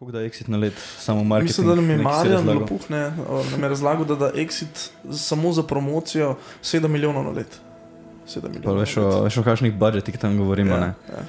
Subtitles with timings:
[0.00, 1.48] Koliko da je exit na let, samo marketing?
[1.50, 2.60] Mislim, da nam je Marjan razlagal?
[2.60, 6.30] Lopuh ne, o, nam je razlagal, da da Exit samo za promocijo
[6.62, 7.60] 7 milijonov na let.
[8.28, 8.76] 7 Pa milijonov.
[8.76, 9.24] veš o, let.
[9.24, 10.86] veš o kakšnih budžetih tam govorimo, Ja, ne?
[10.86, 11.24] ja.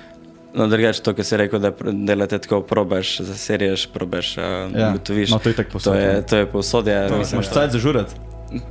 [0.54, 4.44] No, drugače to, kar si rekel, da delate tako, probaš, zaserješ, probaš, uh,
[4.74, 4.98] Ja, no
[5.40, 5.96] to je tako To posod.
[5.96, 8.16] je, to je povsod, ja, To mislim, Imaš cajt za žurat?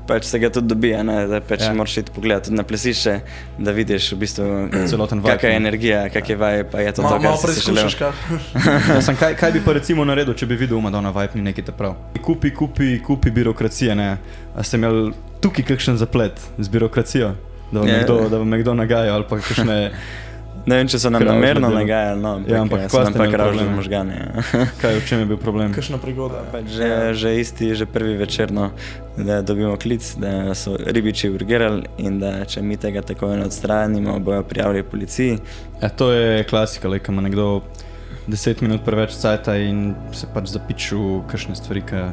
[0.07, 1.67] Pač se ga tudi dobi, ne, da pač Ja.
[1.67, 1.75] ja.
[1.75, 3.15] moraš iti pogledat tudi na plesišče,
[3.59, 4.45] da vidiš v bistvu
[4.87, 5.61] Celoten vibe, kakšna je ne.
[5.63, 8.13] energija, kak je vaj, pa je to to, malo preizkušaš, kaj.
[8.91, 11.43] Ja, sem, kaj, kaj bi pa recimo naredil, če bi videl, da na vibe ni
[11.43, 11.95] nekaj te prav?
[12.21, 14.11] Kupi, kupi, kupi birokracije, ne?
[14.53, 17.35] A ste imeli tukaj kakšen zaplet z birokracijo?
[17.71, 17.95] Da vam, Ja.
[17.95, 18.05] yeah.
[18.05, 19.79] kdo, da vam je kdo nagajal ali pa kakšne,
[20.67, 23.19] Ne vem, če so nam namerno nagajali, no, ampak, Ja, ampak ja, so nam ste
[23.19, 24.15] pa kravžili možgane.
[24.17, 24.67] Ja.
[24.81, 25.73] kaj, v čem je bil problem?
[25.73, 26.43] Kakšna prigoda.
[26.53, 28.71] Pač že, že isti, že prvi večer, no,
[29.17, 34.19] da dobimo klic, da so ribiči urgirali in da če mi tega tako ne odstranimo,
[34.21, 35.39] bojo prijavili policiji.
[35.83, 37.63] Ja, to je klasika, le, ima nekdo
[38.29, 42.05] 10 minut preveč cajta in se pač zapiči v kakšne stvari, ki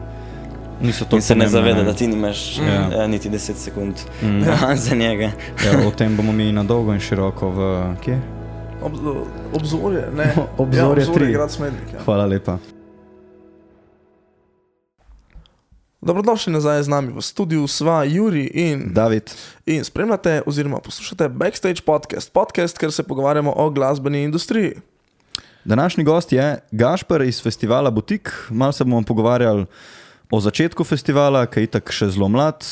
[0.88, 1.20] niso to.
[1.20, 2.88] In se ne zaveda, da ti nimaš Ja.
[3.02, 3.08] ja.
[3.08, 4.42] niti 10 sekund Mm.
[4.48, 4.76] ja.
[4.88, 5.32] za njega.
[5.66, 7.62] Ja, o tem bomo mi na dolgo in široko v
[8.02, 8.18] kje?
[8.82, 8.94] Ob,
[9.54, 10.36] obzorje, ne.
[10.58, 11.94] Obzorje ja, obzorje, grad Smednik.
[11.94, 12.04] Ja.
[12.06, 12.58] Hvala lepa.
[16.02, 19.34] Dobrodošli nazaj z nami v studiu, sva Juri in, David,
[19.66, 24.78] in spremljate oziroma poslušate Backstage podcast, podcast, ker se pogovarjamo o glasbeni industriji.
[25.66, 28.32] današnji gost je Gašper iz festivala Butik.
[28.50, 29.66] Malo se bomo pogovarjali
[30.32, 32.64] o začetku festivala, ki je tako še zelo mlad,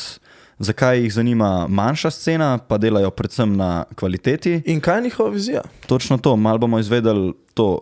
[0.58, 4.62] zakaj jih zanima manjša scena, pa delajo predvsem na kvaliteti.
[4.64, 5.62] In kaj je njihova vizija?
[5.86, 7.80] Točno to, malo bomo izvedeli to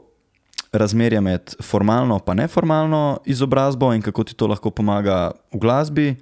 [0.73, 6.17] razmerje med formalno in neformalno izobrazbo in kako ti to lahko pomaga v glasbi.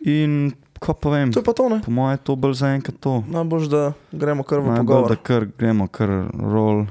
[0.00, 1.80] In ko povem, To je pa to, ne?
[1.84, 3.24] po mojem, je to bolj zaenkrat to.
[3.28, 5.08] Najbolj, da gremo kar v Najbolj, pogovor.
[5.08, 6.84] da kar gremo, kar roll.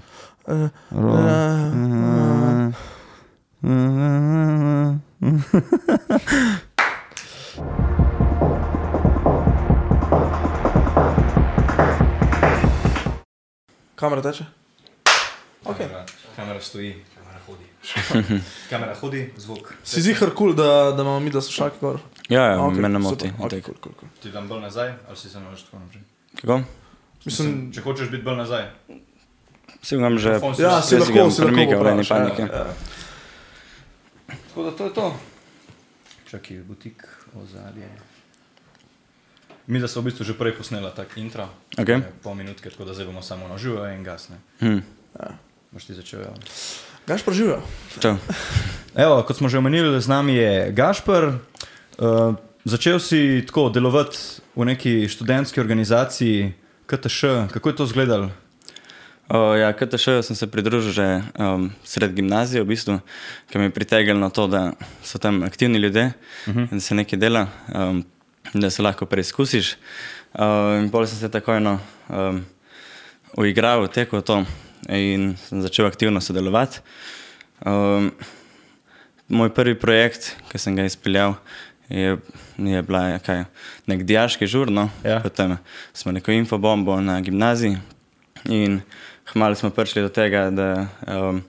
[0.47, 1.17] Eh, roll.
[1.17, 2.71] eh,
[13.95, 14.45] Kamera teče?
[15.65, 15.87] Okay.
[16.35, 16.95] Kamera stoji.
[17.15, 17.63] Kamera hodi.
[18.69, 19.73] Kamera hodi, zvok.
[19.83, 21.99] Si zihar kul, cool, da, da imamo mi da slušalke gor.
[22.29, 23.31] Ja, ja okay, me ne moti.
[23.39, 24.09] Okay, cool, cool, cool.
[24.23, 26.01] Ti dam bolj nazaj, ali si se moraš tako naprej?
[26.41, 26.61] Kako?
[27.25, 28.67] Mislim, če hočeš biti bolj nazaj.
[29.81, 32.09] Si vam že ja, si jaz si ga lahko, si lahko premikal, ne, ni popraviš,
[32.09, 32.41] ja, panike.
[32.41, 32.65] ja.
[34.47, 35.07] Tako da to je to.
[36.29, 37.07] Čakaj, butik,
[37.41, 37.89] ozadje.
[39.67, 41.49] Mi da smo v bistvu že prej posnela tak intro.
[41.77, 41.95] Okej.
[41.95, 44.37] Eh, Pol minutke, tako da zdaj bomo samo naživo in gasne.
[44.59, 44.79] Hm.
[45.71, 46.21] Boš ti začel.
[46.21, 46.33] Ja.
[47.07, 47.61] Gaš preživijo.
[47.99, 48.17] Čau.
[49.05, 51.37] Evo, kot smo že omenili, z nami je Gašpr.
[51.97, 54.17] Uh, začel si tako delovati
[54.55, 56.53] v neki študentski organizaciji
[56.85, 57.49] KTŠ.
[57.53, 58.29] Kako je to izgledalo?
[59.25, 63.01] O, ja, KTŠ sem se pridružil že um, sred gimnazije, v bistvu,
[63.49, 66.69] ker me je pritegnilo to, da so tam aktivni ljudje uh -huh.
[66.69, 68.05] in da se nekaj dela, um,
[68.53, 69.75] da se lahko preizkusiš.
[70.35, 71.77] Uh, in pol sem se takoj no,
[72.09, 72.41] um,
[73.37, 74.41] uigral, tekel to
[74.89, 76.79] in sem začel aktivno sodelovati.
[77.65, 78.11] Um,
[79.27, 81.37] moj prvi projekt, ki sem ga izpeljal,
[81.89, 82.17] je,
[82.57, 83.45] je bila ja, kaj,
[83.87, 85.19] nek diaški žur, no, Ja.
[85.23, 85.57] potem
[85.93, 87.77] smo neko infobombo na gimnaziji
[88.49, 88.81] in
[89.31, 91.41] hmalo smo prišli do tega, da, um,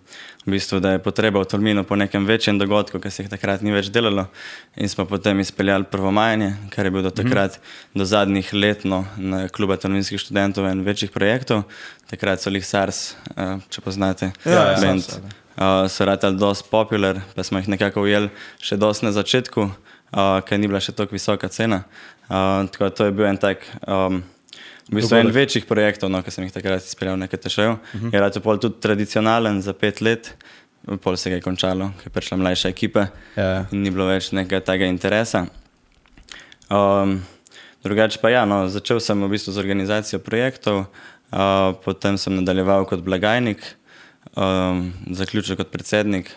[0.46, 3.64] v bistvu, da je potreba v Tolminu po nekem večjem dogodku, ki se jih takrat
[3.66, 4.28] ni več delalo
[4.78, 7.58] in smo potem izpeljali prvomajanje, kar je bil do takrat,
[7.94, 11.64] do zadnjih letno na kluba tolminskih študentov en večjih projektov.
[12.06, 16.70] Takrat so jih SARS, uh, če poznate, Ja, ja, band, SARS, uh, so ratali dosti
[16.70, 18.30] popular, pa smo jih nekako ujeli
[18.62, 21.82] še dosti na začetku, uh, ker ni bila še tako visoka cena.
[22.30, 23.66] Uh, tako da to je bil en tak.
[23.82, 24.22] Um,
[24.86, 25.34] V bistvu en Dogodek.
[25.34, 28.14] večjih projektov, no, ki sem jih takrat izpeljal na KTŠ-ju, uh -huh.
[28.14, 30.34] je rado pol tudi tradicionalen za pet let,
[31.02, 33.66] pol se ga je končalo, ker je prišla mlajša ekipa Ja.
[33.72, 35.46] in ni bilo več nekega tega interesa.
[36.70, 37.22] Um,
[37.82, 42.84] drugače pa ja, no, začel sem v bistvu z organizacijo projektov, uh, potem sem nadaljeval
[42.86, 43.62] kot blagajnik,
[44.36, 46.30] um, zaključil kot predsednik.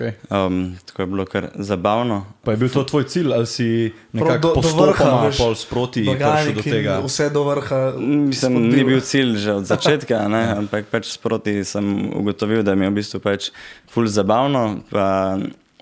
[0.00, 0.16] Okay.
[0.30, 0.56] Um,
[0.86, 2.24] tako je bilo kar zabavno.
[2.40, 3.66] Pa je bil to tvoj cilj, ali si
[4.12, 7.00] nekako do- do vrha, postopoma pol sproti prišel do tega?
[7.00, 7.92] vse do vrha.
[7.98, 8.72] Mislim, spodbil.
[8.72, 12.90] ni bil cilj že od začetka, ne, ampak pač sproti sem ugotovil, da mi je
[12.90, 13.50] v bistvu pač
[13.86, 14.80] ful zabavno.
[14.88, 15.36] Pa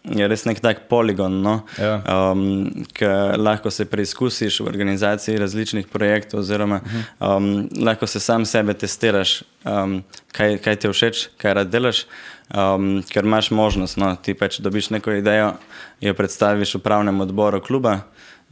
[0.04, 2.00] je res nek tak poligon, no, Ja.
[2.32, 3.04] um, ki
[3.36, 6.80] lahko se preizkusiš v organizaciji različnih projektov, oziroma
[7.20, 10.00] um, lahko se sam sebe testiraš, um,
[10.32, 12.06] kaj, kaj ti je všeč, kaj rad delaš.
[12.48, 15.52] Um, ker imaš možnost, no, ti pač dobiš neko idejo,
[16.00, 17.98] jo predstaviš v pravnem odboru kluba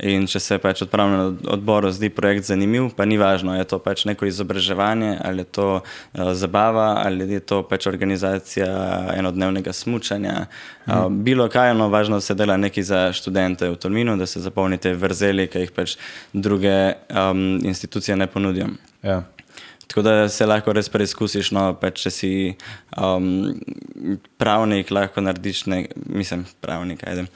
[0.04, 4.02] In če se pač odpravljenem odboru zdi projekt zanimiv, pa ni važno, je to pač
[4.04, 8.68] neko izobraževanje, ali je to uh, zabava, ali je to pač organizacija
[9.16, 10.34] enodnevnega smučanja.
[10.84, 14.92] Uh, bilo kaj, no, važno se dela nekaj za študente v Tolminu, da se zapolnite
[14.92, 15.96] vrzeli, ki jih pač
[16.34, 16.76] druge
[17.08, 18.68] um, institucije ne ponudijo.
[19.00, 19.22] Ja.
[19.86, 22.30] Tako da se lahko res preizkusiš, no, pač, če si
[22.98, 23.54] um,
[24.40, 27.28] pravnik, lahko narediš, ne, mislim, pravnik, ajde.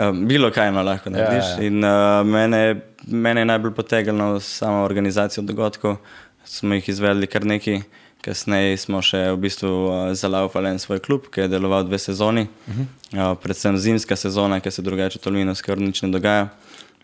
[0.00, 1.50] Um, bilo kaj no, lahko narediš.
[1.52, 1.68] Ja, ja.
[1.68, 2.62] In uh, mene,
[3.06, 6.00] mene je najbolj potegnilo samo organizacijo dogodkov.
[6.44, 7.82] Smo jih izvedli kar nekaj,
[8.24, 12.48] kasneje smo še v bistvu uh, zalaufali en svoj klub, ki je deloval dve sezoni,
[12.48, 12.86] uh -huh.
[13.12, 16.48] uh, predvsem zimska sezona, ki se drugače v Tolminu skoraj nič ne dogaja.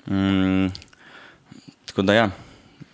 [0.06, 0.73] Mm,
[1.87, 2.31] tako da ja.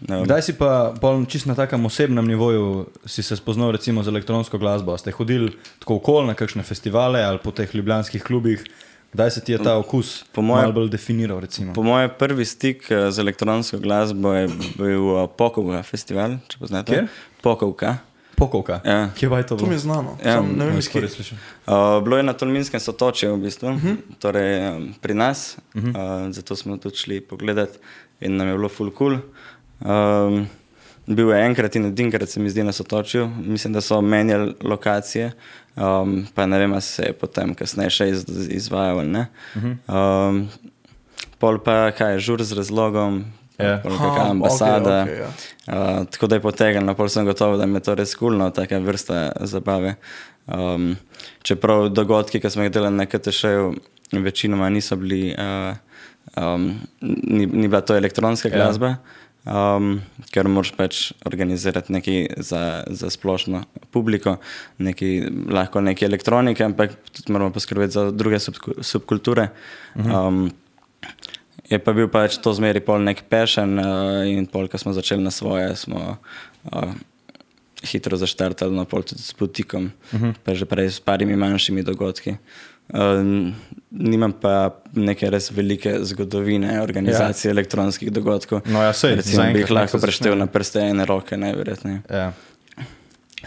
[0.08, 4.08] Um, Kdaj si pa bolj čisto na takem osebnem nivoju si se spoznal recimo z
[4.08, 4.92] elektronsko glasbo?
[4.98, 8.64] Ste hodili tako okoli na kakšne festivale ali po teh ljubljanskih klubih?
[9.12, 11.40] Kdaj se ti je ta okus moje- bolj definiral?
[11.40, 11.72] Recimo?
[11.72, 16.92] Po mojem prvi stik eh, z elektronsko glasbo je bil uh, Pokovka festival, če poznate.
[16.92, 17.08] Kjer?
[17.40, 17.96] Pokovka.
[18.36, 18.80] Pokovka.
[18.84, 19.08] Ja.
[19.16, 19.80] Kje je to To mi je bilo?
[19.80, 20.18] znano.
[20.20, 21.08] Ja, Sam ne vem, Nisem iz kje.
[21.08, 21.38] slišal.
[21.66, 23.96] Uh, bilo je na Tolminskem sotočju, v bistvu, uh -huh.
[24.18, 26.26] torej um, pri nas, uh -huh.
[26.26, 27.80] uh, zato smo tudi šli pogledat
[28.20, 29.16] in nam je bilo full cool.
[29.80, 30.46] Um,
[31.06, 35.32] bil je enkrat in edinkrat, se mi zdi, na sotočju, mislim, da so menjali lokacije,
[35.76, 39.04] um, pa ne vem, ali se je potem kasneje še iz, izvajal.
[39.06, 39.26] ne.
[39.54, 40.46] Um,
[41.38, 43.24] pol pa kaj je žur z razlogom.
[43.56, 43.78] Ja.
[43.80, 44.96] pol Aha, Kakšna ambasada.
[45.02, 45.28] okej, okej, ja.
[45.66, 48.78] Uh, tako da je potegnilo, pol sem gotov, da mi je to res kulno, taka
[48.84, 49.94] vrsta zabave.
[50.46, 50.96] Um,
[51.42, 53.70] čeprav dogodki, ki smo jih delali na KTŠ-ju,
[54.12, 55.72] večinoma niso bili, uh,
[56.36, 56.68] um,
[57.00, 58.96] ni, ni bila to elektronska glasba,
[59.46, 59.96] um,
[60.34, 63.62] ker moraš pač organizirati nekaj za, za splošno
[63.94, 64.36] publiko,
[64.78, 69.50] nekaj, lahko nekaj elektronike, ampak tudi moramo poskrbeti za druge subku- subkulture.
[69.94, 70.50] Um,
[71.66, 75.18] Je pa bil pač to zmeri pol nek pešen uh, in pol, ko smo začeli
[75.18, 76.92] na svoje, smo uh,
[77.82, 80.34] hitro zaštartali, no pol tudi s butikom, uh -huh.
[80.46, 82.36] pa že prej s parimi manjšimi dogodki.
[82.86, 83.50] Uh,
[83.98, 87.54] nimam pa neke res velike zgodovine organizacije ja.
[87.54, 88.60] elektronskih dogodkov.
[88.66, 92.02] No ja, sej, Recimo, bi zaenkrat jih lahko preštel na prste ene roke, najverjetneje.
[92.10, 92.32] Ja.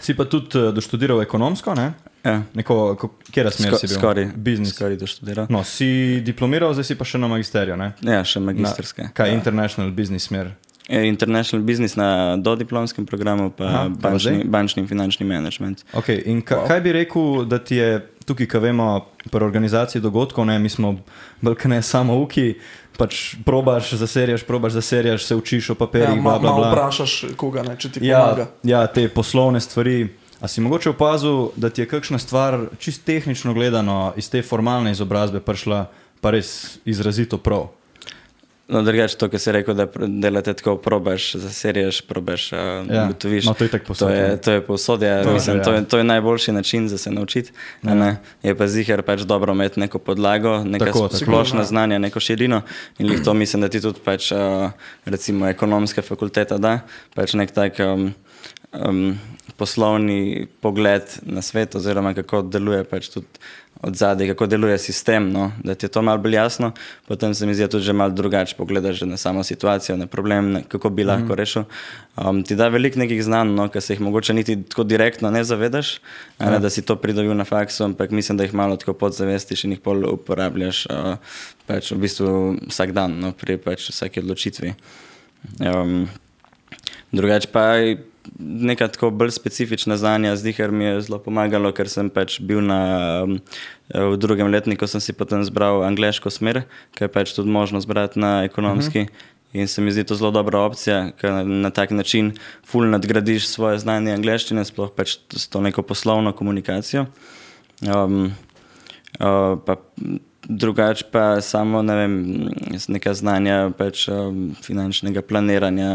[0.00, 1.92] Si pa tudi uh, doštudiral ekonomsko, ne?
[2.24, 2.42] Ja.
[2.54, 3.96] Neko, ko- kjera smer si bil?
[3.98, 4.74] Skoraj, Biznis.
[4.74, 5.46] skoraj doštudiral.
[5.52, 7.92] No, si diplomiral, zdaj si pa še na magisteriju, ne?
[8.04, 9.10] Ja, še Na, magistrske.
[9.16, 10.54] kaj je international business smer?
[10.90, 15.84] Eh, International business na dodiplomskem programu, pa Aha, bančni, bančni in finančni management.
[15.94, 16.66] Okay, in ka, wow.
[16.66, 18.86] kaj bi rekel, da ti je tukaj, ko vemo,
[19.26, 20.94] pri organizaciji dogodkov, ne, mi smo
[21.42, 22.54] balkane samo uki,
[22.96, 26.70] pač probaš, zaserjaš, probaš, zaserjaš, se učiš o Ja, papirjih, ma, bla, bla, bla.
[26.72, 28.48] vprašaš koga, ne, če ti Ja, pomaga.
[28.64, 30.08] ja, te poslovne stvari.
[30.40, 34.90] A si mogoče opazil, da ti je kakšna stvar, čist tehnično gledano, iz te formalne
[34.90, 35.82] izobrazbe prišla
[36.20, 37.66] pa res izrazito prav?
[38.70, 43.04] No, drugače, to, kar si rekel, da delate tako, probaš, zaserješ, probaš, Ja, ja.
[43.04, 43.44] ugotoviš.
[43.44, 44.36] no, to je itak povsod, To je, ja.
[44.36, 45.62] to je povsod, ja, To to, je, mislim, ja.
[45.62, 47.52] to, je, to je najboljši način za se naučiti.
[47.82, 48.16] a ne.
[48.42, 51.56] Je pa ziger pač dobro imeti neko podlago, neka Tako, tako, tako.
[51.56, 51.64] ja.
[51.64, 52.62] znanja, neko širino.
[52.98, 54.32] In to mislim, da ti tudi pač,
[55.04, 56.78] recimo ekonomska fakulteta da,
[57.14, 58.14] pač nek tak um,
[58.72, 59.18] um,
[59.60, 63.42] poslovni pogled na svet, oziroma kako deluje pač tudi
[63.80, 65.30] od zadaj, kako deluje sistem.
[65.32, 65.50] No?
[65.64, 66.72] Da ti je to malo bolj jasno,
[67.08, 70.52] potem se mi zdi, da tudi že malo drugače pogledaš na samo situacijo, na problem,
[70.52, 71.64] na kako bi lahko rešil.
[72.16, 75.44] Um, ti da veliko nekih znanj, no, ki se jih mogoče niti tako direktno ne
[75.44, 75.94] zavedaš,
[76.40, 76.50] ja.
[76.50, 79.76] ne, da si to pridobil na faksu, ampak mislim, da jih malo tako podzavestiš in
[79.76, 81.36] jih pol uporabljaš uh,
[81.66, 82.32] pač v bistvu
[82.68, 84.74] vsak dan, no, pri pač vsaki odločitvi.
[85.60, 86.08] Um,
[87.12, 87.96] Drugače pa je
[88.38, 92.62] neka tako bolj specifična znanja, zdi se mi je zelo pomagalo, ker sem pač bil
[92.64, 92.80] na,
[93.24, 93.38] um,
[93.94, 96.62] v drugem letniku, sem si potem zbral angliško smer,
[96.94, 99.00] ki je pač tudi možno zbrati na ekonomski.
[99.00, 99.38] Uh -huh.
[99.52, 102.32] In se mi zdi to zelo dobra opcija, ker na, na tak način
[102.66, 107.06] ful nadgradiš svoje znanje angleščine, sploh pač s to neko poslovno komunikacijo.
[107.82, 108.32] Um,
[109.18, 109.76] uh, pa
[110.50, 112.14] drugače pa samo ne vem,
[112.74, 115.90] z neka znanja pač, um, finančnega planiranja,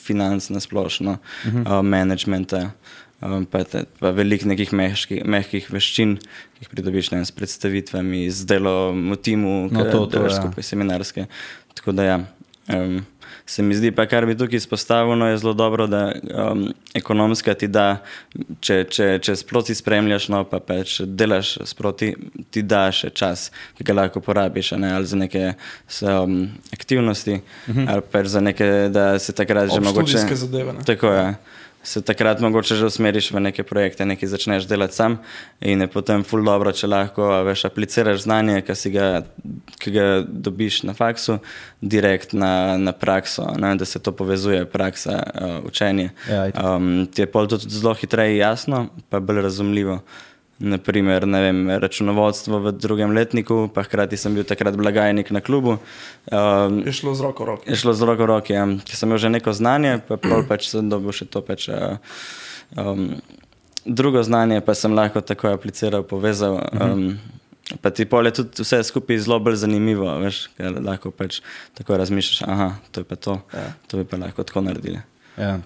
[0.00, 1.66] financ na splošno, uh -huh.
[1.78, 2.70] uh, managementa.
[3.20, 6.16] Um, pa, te, pa veliko nekih mehkih, mehkih veščin,
[6.54, 10.32] ki jih pridobiš ne, s predstavitvami, z delom v timu, No, ki to- to, delaš
[10.32, 10.42] ja.
[10.42, 11.26] skupaj seminarske.
[11.74, 12.18] Tako da ja.
[12.68, 13.02] Um,
[13.48, 16.12] se mi zdi, pa kar bi tukaj izpostavljeno, je zelo dobro, da
[16.52, 18.02] um, ekonomska ti da,
[18.60, 22.10] če, če, če sproti spremljaš, no pa pač delaš sproti,
[22.52, 23.46] ti da še čas,
[23.78, 25.54] ki ga lahko porabiš, ne, ali za neke
[26.02, 26.42] um,
[26.76, 27.88] aktivnosti, uh -huh.
[27.94, 30.18] ali pač za neke, da se takrat že mogoče.
[30.34, 30.72] Zadeve.
[30.72, 30.84] Ne?
[30.84, 31.34] Tako je.
[31.88, 35.18] Se takrat mogoče že usmeriš v neke projekte, nekaj začneš delati sam
[35.60, 39.08] in je potem ful dobro, če lahko veš, apliciraš znanje, ki, si ga,
[39.80, 41.38] ki ga dobiš na faksu,
[41.80, 46.10] direkt na, na prakso, ne, da se to povezuje, praksa, uh, učenje.
[46.28, 50.02] Ja, um, ti je pol tudi zelo hitreje jasno, pa bolj razumljivo.
[50.58, 55.76] Naprimer, ne vem, računovodstvo v drugem letniku, pa hkrati sem bil takrat blagajnik na klubu.
[56.32, 57.70] Um, Je šlo z roko v roki.
[57.70, 58.52] je šlo zelo v roki.
[58.52, 58.66] Ja.
[58.66, 61.46] Ker sem imel že neko znanje, pa pol pač sem dobil še to.
[61.46, 61.68] Pač,
[62.74, 63.14] um,
[63.86, 66.58] drugo znanje pa sem lahko tako apliciral, povezal.
[66.74, 67.20] Um,
[67.78, 71.38] pa ti pol je tudi vse skupaj zelo bolj zanimivo, veš, ker lahko pač
[71.78, 73.72] tako razmišljaš, aha, to je pa to, Ja.
[73.86, 74.98] to bi pa lahko tako naredili.
[75.38, 75.60] Ja.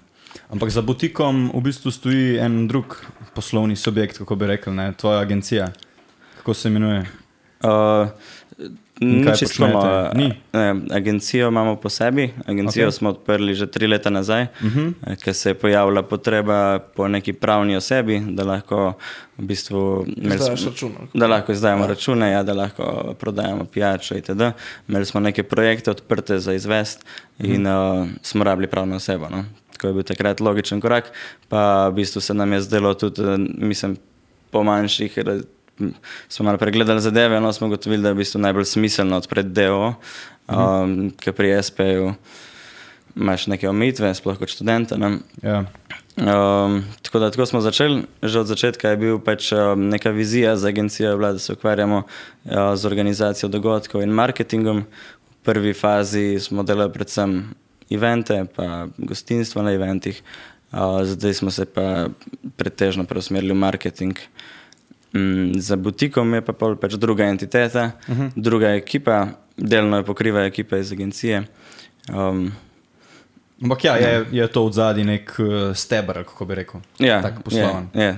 [0.51, 2.97] Ampak za butikom v bistvu stoji en drug
[3.35, 4.93] poslovni subjekt, kako bi rekel, ne?
[4.93, 5.73] tvoja agencija.
[6.37, 7.01] Kako se imenuje?
[7.63, 8.09] Uh,
[9.01, 9.67] Nič čisto
[10.15, 10.33] Ni?
[10.53, 12.31] Ne, agencijo imamo po sebi.
[12.47, 12.89] Agencijo Ok.
[12.89, 12.93] okay.
[12.93, 14.79] smo odprli že tri leta nazaj, uh Mhm.
[14.81, 15.17] -huh.
[15.17, 18.93] ker se je pojavila potreba po neki pravni osebi, da lahko
[19.39, 20.91] v bistvu Izdajaš smo- račun.
[20.91, 21.19] ali kako?
[21.19, 21.89] Da lahko izdajamo ja.
[21.89, 22.85] račune, ja, da lahko
[23.15, 24.43] prodajamo pijačo itd.
[24.89, 27.05] Imeli smo neke projekte odprte za izvest
[27.39, 27.73] in uh,
[28.23, 29.29] smo rabili pravno osebo.
[29.29, 29.45] No?
[29.73, 31.13] Tako je bil takrat logičen korak,
[31.49, 33.97] pa v bistvu se nam je zdelo tudi, eh, mislim,
[34.51, 35.19] po manjših.
[35.19, 35.62] raz- m,
[36.29, 39.95] Smo malo pregledali zadeve, no smo ugotovili, da je v bistvu najbolj smiselno odpreti DO,
[40.49, 42.15] um, ker pri SP-ju
[43.17, 44.97] imaš neke omejitve, sploh kot študenta.
[44.97, 45.19] Ne?
[45.43, 45.65] Ja.
[46.17, 50.57] Um, tako da tako smo začeli, že od začetka je bil pač um, neka vizija
[50.57, 54.85] za agencijo, bila, da se ukvarjamo uh, z organizacijo dogodkov in marketingom.
[54.85, 57.55] V prvi fazi smo delali predvsem
[57.91, 60.23] evente, pa gostinstvo na eventih,
[60.73, 62.09] uh, zdaj smo se pa
[62.57, 64.17] pretežno preusmerili v marketing.
[65.13, 68.31] Mm, za butikom je pa pač druga entiteta, uh -huh.
[68.37, 69.27] druga ekipa,
[69.57, 71.43] delno jo pokriva ekipa iz agencije.
[72.09, 72.53] Um,
[73.63, 76.81] Ampak ja, je, je to v zadnji nek uh, stebr, kako bi rekel.
[76.99, 77.89] ja, Tak posloven.
[77.95, 78.17] je, je,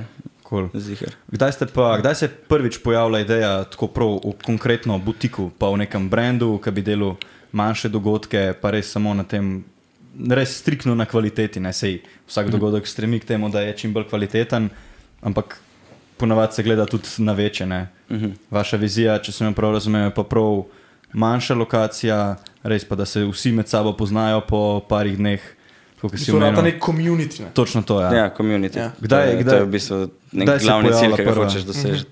[0.48, 0.68] Cool.
[0.74, 1.16] ziher.
[1.28, 5.76] Kdaj, pa, kdaj se je prvič pojavila ideja tako prav v konkretno butiku, pa v
[5.76, 7.16] nekem brendu, ki bi delal
[7.52, 9.64] manjše dogodke, pa res samo na tem,
[10.30, 11.60] res striktno na kvaliteti.
[11.60, 14.70] Ne sej vsak dogodek stremi k temu, da je čim bolj kvaliteten,
[15.22, 15.58] ampak
[16.16, 17.66] ponavadi se gleda tudi na večje.
[17.66, 17.88] Ne?
[18.50, 20.64] Vaša vizija, če sem jo prav razumel, je pa prav
[21.12, 25.42] manjša lokacija, res pa da se vsi med sabo poznajo po parih dneh.
[26.04, 26.64] So rata omenil.
[26.64, 27.40] nek community.
[27.40, 27.50] Ne?
[27.54, 28.16] Točno to je.
[28.16, 28.76] Ja, community.
[28.78, 28.90] Ja.
[29.00, 29.98] Kdaj- to, je, kdaj- to je v bistvu
[30.32, 31.44] nek glavni cilj, ki ga prva?
[31.44, 32.04] hočeš doseči.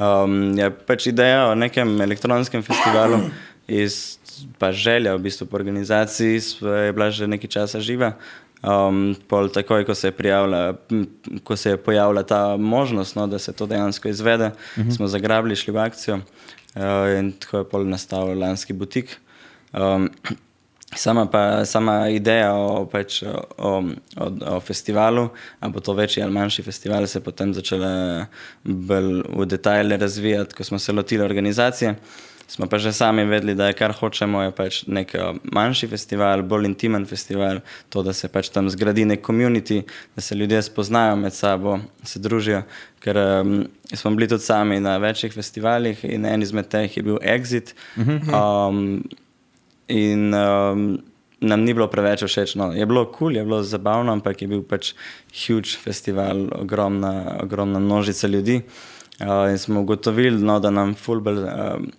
[0.00, 3.20] Um, je pač ideja o nekem elektronskem festivalu
[3.68, 4.18] iz
[4.58, 6.40] pa želja v bistvu po organizaciji
[6.86, 8.16] je bila že nekaj časa živa.
[8.60, 10.74] Um, pol takoj, ko se, je prijavila,
[11.44, 14.96] ko se je pojavila ta možnost, no, da se to dejansko izvede, uh -huh.
[14.96, 19.16] smo zagrabili, šli v akcijo uh, in tako je pol nastal lanski butik.
[19.72, 20.10] Um,
[20.96, 23.44] Sama, pa, sama ideja o, pač, o,
[24.16, 25.28] o, o festivalu,
[25.60, 28.26] ali bo to večji ali manjši festival, se je potem začela
[28.64, 31.94] bolj v detajle razvijati, ko smo se lotili organizacije.
[32.50, 36.42] Smo pa že sami vedeli, da je kar hočemo, je pač nek eh, manjši festival,
[36.42, 39.84] bolj intimen festival, to, da se pač tam zgradi nek komunity,
[40.16, 42.64] da se ljudje spoznajo med sabo, se družijo.
[43.00, 43.54] Ker um,
[43.94, 47.74] smo bili tudi sami na večjih festivalih in en izmed teh je bil Exit.
[47.96, 49.00] Um,
[49.90, 51.00] In um,
[51.40, 52.54] nam ni bilo preveč všeč.
[52.54, 52.70] No.
[52.70, 54.92] Je bilo kul, cool, je bilo zabavno, ampak je bil pač
[55.34, 58.60] huge festival, ogromna, ogromna množica ljudi.
[59.20, 61.90] Uh, in smo ugotovili, no, da nam fulbel um,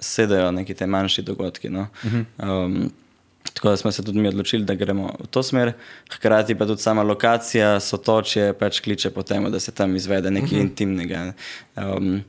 [0.00, 1.70] sedajo neki te manjši dogodki.
[1.70, 1.86] No.
[2.38, 2.90] Um,
[3.52, 5.72] tako da smo se tudi mi odločili, da gremo v to smer.
[6.12, 10.58] Hkrati pa tudi sama lokacija, sotočje, pač kliče po tem, da se tam izvede nekaj
[10.60, 11.32] intimnega,
[11.76, 12.20] um,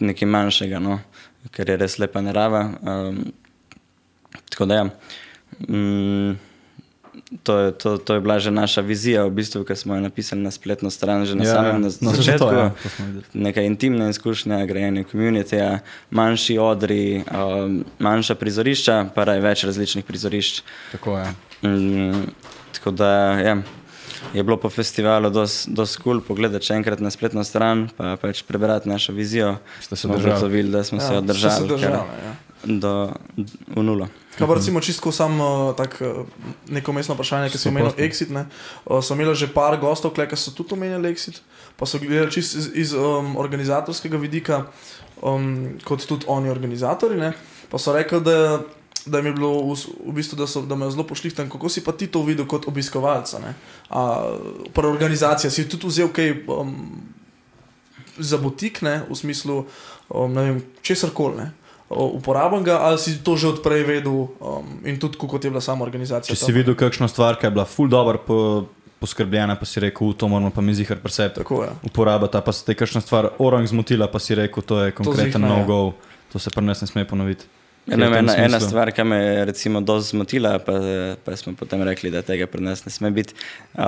[0.00, 0.98] nekaj manjšega, no,
[1.54, 2.68] ker je res lepa narava.
[2.82, 3.24] Um,
[4.54, 4.84] Tako da, ja.
[5.68, 6.38] mm,
[7.42, 10.42] to, je, to, to je bila že naša vizija, v bistvu, ki smo jo napisali
[10.42, 11.78] na spletno stran, že na Ja, ja, samem ja.
[11.78, 12.38] na No, saj začetku.
[12.46, 13.24] to, ja, to videli.
[13.34, 20.62] Neka intimna izkušnja, grajenje komunitija, manjši odri, um, manjša prizorišča, pa raj več različnih prizorišč.
[20.92, 21.26] Tako je.
[21.62, 22.28] Mm,
[22.72, 23.10] tako da
[23.40, 23.56] ja,
[24.34, 28.42] je bilo po festivalu dosti kul cool pogledati še enkrat na spletno stran, pa pač
[28.42, 29.56] prebrati našo vizijo.
[29.80, 30.62] Ste se držali.
[30.62, 32.34] da smo ja, se kar držali, ja.
[32.64, 33.12] Do,
[33.76, 34.08] v nulo.
[34.34, 36.26] Kaj pa recimo čisto sam uh, tak, uh,
[36.66, 37.94] neko mestno vprašanje, ki si omenil.
[38.02, 38.34] Exit.
[38.34, 38.46] Ne?
[38.82, 41.38] Uh, so imeli že par gostov, ki so tudi omenjali Exit,
[41.78, 44.66] pa so gledali čisto iz, iz um, organizatorskega vidika,
[45.22, 47.14] um, kot tudi oni organizatori.
[47.14, 47.32] Ne?
[47.70, 48.58] Pa so rekli, da,
[49.06, 49.78] da jim je bilo v,
[50.10, 51.46] v bistvu, da so da me zelo pošlihten.
[51.50, 53.38] Kako si pa ti to videl kot obiskovalca?
[53.38, 53.54] ne?
[53.94, 54.34] A,
[54.74, 56.74] Prva organizacija, si tudi vzel kaj um,
[58.18, 59.04] za butik, ne?
[59.06, 59.62] v smislu
[60.10, 61.54] um, ne vem, česar koli
[61.94, 66.34] uporabnega, ali si to že odprej vedel um, in tudi kot je bila sama organizacija.
[66.34, 68.38] Če si videl kakšno stvar, ki je bila ful dobro po,
[68.98, 71.34] poskrbljena, pa si rekel, "U, to moramo pa mi zihar presep.
[71.34, 71.70] Tako je.
[71.82, 75.48] Uporabljata, pa se te kakšna stvar orang zmotila, pa si rekel, to je konkreten ja.
[75.48, 75.92] no-go,
[76.32, 77.44] to se pri nas ne sme ponoviti.
[77.86, 78.68] Ja, ena, ena smislu?
[78.68, 80.72] stvar, ki me je recimo dosti zmotila, pa,
[81.24, 83.34] pa smo potem rekli, da tega pri nas ne sme biti,
[83.74, 83.82] uh,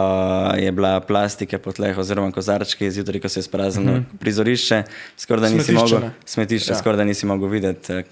[0.59, 4.19] je bila plastika po tleh oziroma kozarčki, zjutraj, ko se je spraznilo uh -huh.
[4.21, 4.83] prizorišče,
[5.17, 5.65] skoraj da nisi.
[5.73, 6.77] Smetišče, mogel, smetišče, Ja.
[6.79, 7.93] skoraj da nisi mogel videti.
[7.93, 8.05] eh,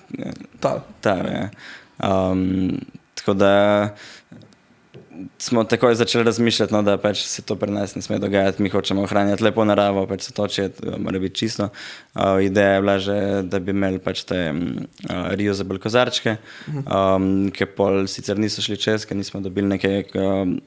[0.60, 0.84] Ta.
[1.00, 1.50] Ta, ja.
[2.30, 2.80] um,
[3.14, 3.88] tako da
[5.38, 8.62] smo takoj začeli razmišljati, no, da pač se to pri nas ne sme dogajati.
[8.62, 10.68] Mi hočemo ohranjati lepo naravo, pač se toče,
[10.98, 11.68] mora biti čisto.
[12.14, 14.60] Uh, ideja je bila že, da bi imeli pač te um,
[15.10, 16.36] uh, reusable kozarčke,
[16.84, 20.58] um, ki pol sicer niso šli čez, ker nismo dobili neke, um,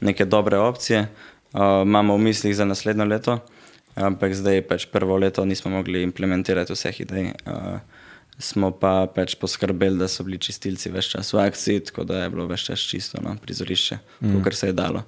[0.00, 1.06] neke dobre opcije.
[1.52, 3.40] Uh, imamo v mislih za naslednjo leto,
[3.94, 7.34] ampak zdaj pač prvo leto nismo mogli implementirati vseh idej.
[7.46, 8.01] Uh,
[8.38, 12.30] smo pa pač poskrbeli, da so bili čistilci več čas v akciji, tako da je
[12.32, 14.40] bilo več čas čisto no, prizorišče, mm.
[14.44, 15.04] kar se je dalo.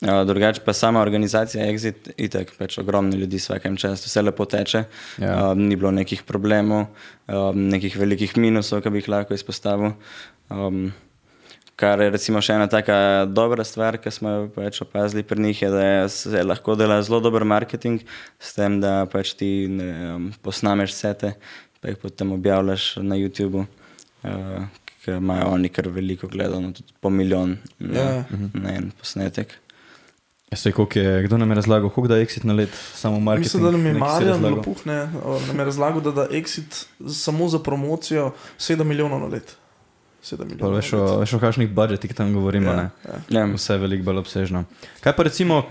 [0.00, 4.84] Uh, drugače pa sama organizacija Exit, itek pač ogromno ljudi vsakem času, vse lepo teče,
[5.20, 5.26] Ja.
[5.26, 5.36] ja.
[5.50, 6.86] uh, ni bilo nekih problemov,
[7.28, 9.92] uh, nekih velikih minusov, ki bi jih lahko izpostavil.
[10.48, 10.88] Um,
[11.80, 15.62] kar je recimo še ena taka dobra stvar, ki smo jo pač opazili pri njih,
[15.62, 18.02] je, da se lahko dela zelo dober marketing,
[18.40, 21.34] s tem, da pač ti ne, vem, posnameš sete,
[21.80, 23.64] pa jih potem objavljaš na YouTubu,
[24.22, 24.64] uh,
[25.04, 28.24] ker imajo oni kar veliko gledano, tudi po milijon na, Ja, ja.
[28.54, 29.54] na en posnetek.
[30.50, 33.44] Ja, sej, je, kdo nam je razlagal, koliko da je exit na let, samo marketing?
[33.46, 34.44] Mislim, da nam je Marjan?
[34.44, 39.26] Lopuh ne, o, nam je razlagal, da da Exit samo za promocijo 7 milijonov na
[39.26, 39.56] let.
[40.24, 40.74] 7 Pa milijonov.
[40.74, 42.90] veš o, veš o kakšnih budžetih tam govorimo, Ja, ne?
[43.30, 43.40] ja.
[43.40, 44.64] Ja, Vse je veliko bolj obsežno.
[45.00, 45.62] Kaj pa recimo,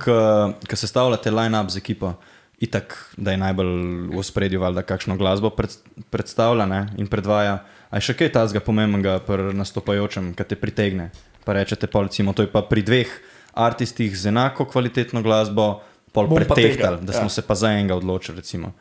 [0.69, 2.13] ko sestavljate line-up z ekipo,
[2.59, 3.73] itak, da je najbolj
[4.11, 5.73] v spredju, valjda kakšno glasbo pred,
[6.09, 7.63] predstavlja ne, in predvaja.
[7.89, 11.09] A je še kaj tazga pomembnega pri nastopajočem, ki te pritegne?
[11.47, 13.09] Pa rečete, pa recimo, to je pa pri dveh
[13.57, 15.79] artistih z enako kvalitetno glasbo,
[16.13, 17.33] pol pretehtali, da smo ja.
[17.33, 18.43] se pa za enega odločili.
[18.43, 18.73] Recimo.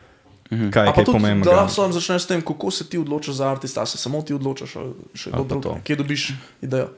[0.53, 0.71] Mhm.
[0.71, 1.57] Kaj A je kaj tudi, da pomembnega?
[1.57, 4.95] lahko začneš s tem, kako se ti odločiš za artista, se samo ti odločiš, ali
[5.15, 5.77] še kdo drug, to.
[5.85, 6.33] kje dobiš
[6.63, 6.89] idejo.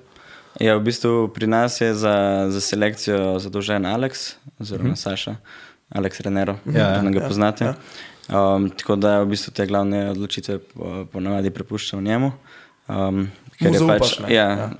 [0.58, 5.02] Ja, v bistvu pri nas je za, za selekcijo zadolžen Alex, oziroma -huh.
[5.02, 5.36] Saša,
[5.90, 6.88] Alex Renero, Ja, ja.
[6.94, 7.64] ja, ga Ja, poznate.
[7.64, 7.74] ja.
[8.30, 12.32] Um, tako da v bistvu te glavne odločitve po- ponavadi prepuščamo njemu.
[12.88, 13.24] Um,
[13.58, 14.34] ker Mu je zaupaš, pač, ne?
[14.34, 14.70] ja, Ja.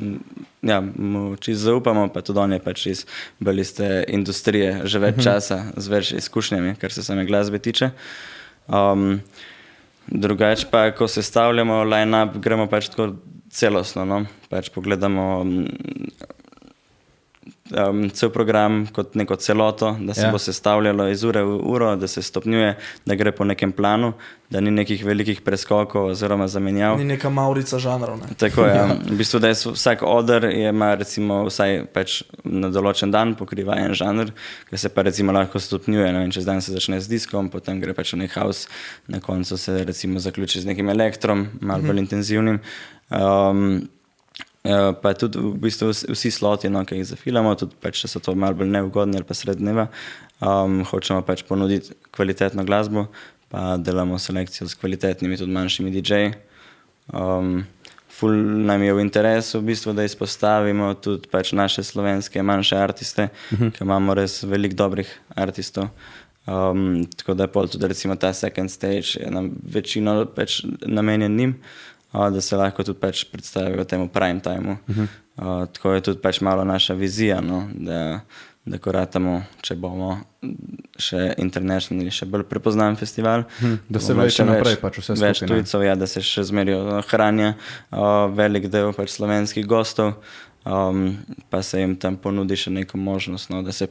[0.62, 0.81] ja.
[0.81, 3.07] mu čisto zaupamo, pa tudi on je pač iz
[3.40, 5.25] beliste industrije, že več uh -huh.
[5.25, 7.90] časa, z več izkušnjami, kar se same glasbe tiče.
[8.68, 9.20] Um,
[10.07, 13.14] Drugače pa, ko sestavljamo line-up, gremo pač tako
[13.51, 14.05] celostno.
[14.05, 14.27] No?
[14.49, 15.44] Pač pogledamo
[17.73, 20.27] um, cel program kot neko celoto, da se Ja.
[20.27, 20.33] ja.
[20.33, 24.13] bo sestavljalo iz ure v uro, da se stopnjuje, da gre po nekem planu,
[24.51, 26.99] da ni nekih velikih preskokov oziroma zamenjav.
[26.99, 28.19] Ni neka maurica žanrov.
[28.19, 28.35] Ne?
[28.39, 28.75] Tako je.
[28.75, 28.87] Ja.
[29.11, 33.95] V bistvu, da je vsak odr ima recimo vsaj pač na določen dan pokriva en
[33.95, 34.33] žanr,
[34.71, 36.13] ki se pa recimo lahko stopnjuje.
[36.13, 38.67] Vem, čez dan se začne z diskom, potem gre pač v nek house,
[39.09, 42.61] na koncu se recimo zaključi z nekim elektrom, malo bolj intenzivnim.
[43.11, 43.89] Um,
[44.62, 48.20] Pa tudi v bistvu vs- vsi sloti, no, ki jih zafilamo, tudi pač, če so
[48.20, 49.87] to malo bolj neugodni ali pa srednjeva,
[50.44, 53.07] um, hočemo pač ponuditi kvalitetno glasbo,
[53.49, 56.35] pa delamo selekcijo s kvalitetnimi, tudi manjšimi DJ-ji.
[57.16, 57.64] Um,
[58.12, 58.37] ful
[58.68, 63.59] nam je v interesu, v bistvu, da izpostavimo tudi pač naše slovenske manjše artiste, uh
[63.59, 63.73] -huh.
[63.73, 65.09] ki imamo res veliko dobrih
[65.40, 65.88] artistov.
[66.46, 71.51] Um, tako da je pol tudi recimo ta second stage nam večino pač namenjen njim,
[71.51, 74.77] uh, da se lahko tudi pač predstavijo temu prime timeu.
[74.88, 75.07] Uh -huh.
[75.37, 78.20] uh, tako je tudi pač malo naša vizija, no, da,
[78.64, 80.20] da koratamo, če bomo
[80.99, 83.42] še internacionalni, še bolj prepoznan festival.
[83.61, 85.62] Hm, da se vleče še naprej več- pač vse Več skupaj, ne.
[85.62, 87.55] tujcev, ja, da se še zmerijo hranja,
[87.90, 90.12] uh, velik del pač slovenskih gostov,
[90.66, 91.16] um,
[91.51, 93.87] pa se jim tam ponudi še neko možnost, no, da se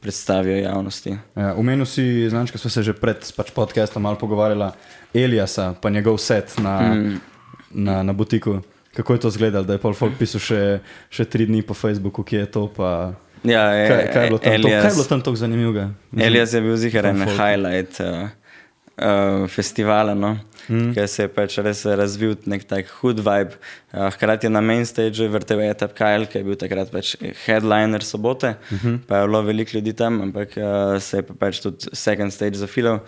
[0.00, 1.16] predstavijo javnosti.
[1.36, 4.70] Ja, Umenil si, znaš, ko smo se že pred pač podcastom malo pogovarjali,
[5.14, 7.20] Eliasa, pa njegov set na, mm.
[7.70, 8.60] na, na butiku.
[8.94, 12.22] Kako je to izgledalo, da je pol folk pisal še, še tri dni po Facebooku,
[12.22, 12.66] kje je to.
[12.68, 15.36] Pa, Ja, e, kaj, kaj, je bilo tam, to, kaj je Elias- bilo tam tako
[15.36, 15.84] zanimivega?
[16.12, 18.28] Elias je bil zihar en highlight uh,
[19.00, 20.36] uh, festivala, no?
[20.70, 20.92] mm.
[20.94, 23.58] ker se je pač res razvil nek tak hud vibe.
[23.92, 28.04] Uh, hkrati je na main stageu vrtel Etap Kyle, ki je bil takrat pač headliner
[28.06, 29.02] sobote, mm -hmm.
[29.06, 32.56] pa je bilo veliko ljudi tam, ampak uh, se je pa pač tudi second stage
[32.56, 33.00] zafilal.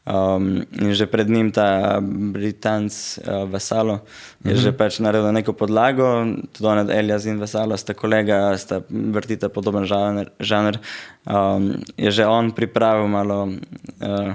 [0.00, 2.00] Um, in že pred njim ta
[2.32, 4.00] Britanc uh, Vasalo
[4.44, 4.62] je mm -hmm.
[4.62, 9.84] že pač naredil neko podlago, tudi on, Elias in Vasalo sta kolega, sta vrtita podoben
[9.84, 10.30] žanr.
[10.40, 10.78] žanr.
[11.26, 14.34] Um, je že on pripravil malo uh,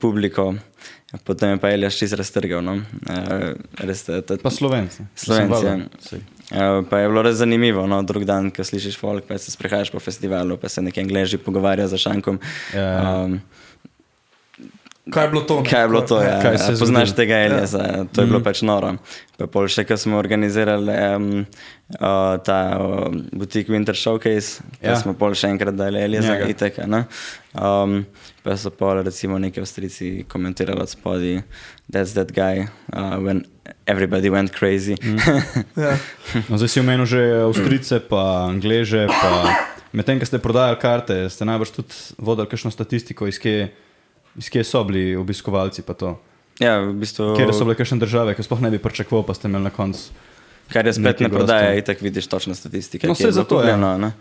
[0.00, 0.54] publiko,
[1.24, 2.62] potem je pa Elias čist raztrgal.
[2.64, 2.78] No?
[2.78, 3.52] Uh,
[3.84, 5.04] res, ta, ta, Pa slovenci.
[5.14, 5.66] Slovenci,
[6.52, 6.82] ja.
[6.88, 10.00] pa je bilo res zanimivo, no, drug dan, ko slišiš folk, pa se sprehajaš po
[10.00, 12.40] festivalu, pa se neki angliži pogovarjajo za šankom.
[12.74, 13.16] Ja, ja.
[13.24, 13.40] Um,
[15.10, 15.62] Kaj je bilo to?
[15.62, 16.16] kaj je bilo to?
[16.20, 18.04] Ja, Kaj se Poznaš tega Eliasa, ja.
[18.04, 18.94] to je bilo pač noro.
[19.38, 21.28] Pa pol še, ko smo organizirali um,
[21.94, 24.98] uh, ta uh, butik Winter Showcase, Ja.
[25.00, 26.48] smo pol še enkrat dali Eliasa, Njega.
[26.48, 27.04] itek, ne.
[27.54, 28.02] Um,
[28.44, 31.40] pa so pol recimo neki avstrici komentirali od spodaj,
[31.88, 33.46] that's that guy, uh, when
[33.86, 34.98] everybody went crazy.
[35.78, 35.94] Ja.
[36.48, 39.06] No, zdaj si omenil že Avstrice, pa Angleže.
[39.06, 39.30] Pa
[39.92, 43.70] medtem, ko ste prodajali karte, ste najbrž tudi vodili kakšno statistiko, iz kje,
[44.38, 45.82] iz kje so bili obiskovalci.
[45.82, 46.18] pa to.
[46.58, 47.34] ja, v bistvu.
[47.36, 50.10] Kje so bile kakšne države, ki sploh ne bi pričakoval, pa ste imeli na koncu.
[50.68, 51.78] Kar je spet ne prodaja, gostov.
[51.78, 53.06] itak vidiš točno statistike.
[53.06, 53.72] No, je saj zato, ja.
[53.72, 54.12] zakupljeno, ne.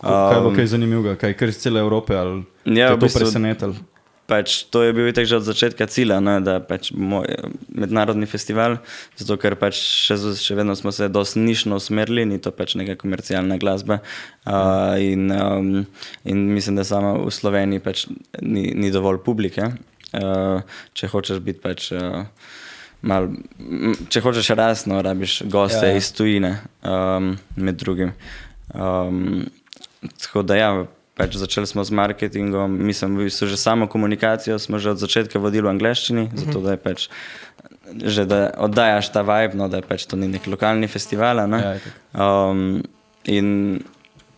[0.00, 2.96] Kaj je bilo Um, kaj zanimivega, kaj kar iz cele Evrope ali Ja, te je
[2.96, 3.74] v to bistvu- presenetilo?
[4.24, 7.28] Pač to je bil itak že od začetka cilja, ne, da pač moj
[7.68, 8.78] mednarodni festival,
[9.20, 12.96] zato ker pač še, še vedno smo se dosti nišno usmerili, ni to pač neka
[12.96, 14.00] komercialna glasba.
[14.48, 15.84] Uh, in, um,
[16.24, 18.06] in mislim, da samo v Sloveniji pač
[18.40, 19.74] ni, ni dovolj publike.
[20.14, 20.64] Uh,
[20.96, 21.92] če hočeš biti pač.
[21.92, 22.24] Uh,
[23.04, 23.26] Mal,
[24.08, 26.00] če hočeš rasno, rabiš goste ja, ja.
[26.00, 26.54] iz tujine,
[26.88, 28.14] um, med drugim.
[28.72, 29.44] Um,
[30.22, 30.70] tako da, ja,
[31.14, 35.38] pač začeli smo z marketingom, mislim, v bistvu že samo komunikacijo smo že od začetka
[35.38, 37.08] vodili v angleščini, zato da je pač.
[37.94, 41.46] Že da oddajaš ta vibe, no, da je pač to ni nek lokalni festival.
[41.46, 41.60] ne.
[41.60, 41.74] Ja.
[42.16, 42.82] Um,
[43.24, 43.80] in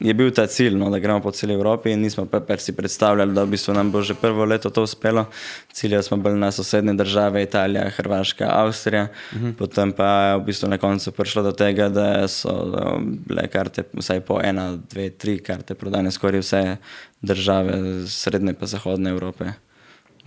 [0.00, 2.74] je bil ta cilj, no, da gremo po celi Evropi, in nismo pa pač si
[2.76, 5.26] predstavljali, da v bistvu nam bo že prvo leto to uspelo.
[5.72, 9.54] Ciljali smo bolj na sosednje države, Italija, Hrvaška, Avstrija, uh -huh.
[9.54, 13.82] potem pa je v bistvu na koncu prišlo do tega, da so um, bile karte,
[13.92, 16.76] vsaj po ena, dve, tri karte prodane skoraj vse
[17.22, 17.72] države
[18.06, 19.44] srednje pa zahodne Evrope.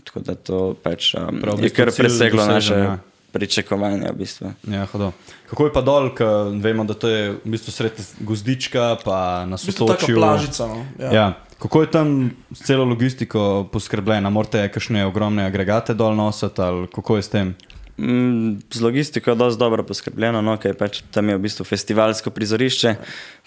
[0.03, 2.99] Tako da to pač um, Prav, je kar preseglo naše ja.
[3.32, 4.12] Pričakovanja.
[4.12, 4.54] V bistvu.
[4.68, 5.12] Ja, hudo.
[5.50, 9.56] Kako je pa dol, ker vemo, da to je v bistvu sred gozdička, pa na
[9.56, 10.15] V bistvu sotočju.
[10.18, 10.68] plažica.
[10.68, 10.86] No.
[11.00, 11.12] Ja.
[11.13, 11.28] Ja.
[11.60, 14.30] Kako je tam s celo logistiko poskrbljena?
[14.30, 17.56] Morate kakšne ogromne agregate dol nositi ali kako je s tem?
[18.00, 22.32] Mm, Z logistiko je dosti dobro poskrbljeno, no, ker pač tam je v bistvu festivalsko
[22.32, 22.94] prizorišče,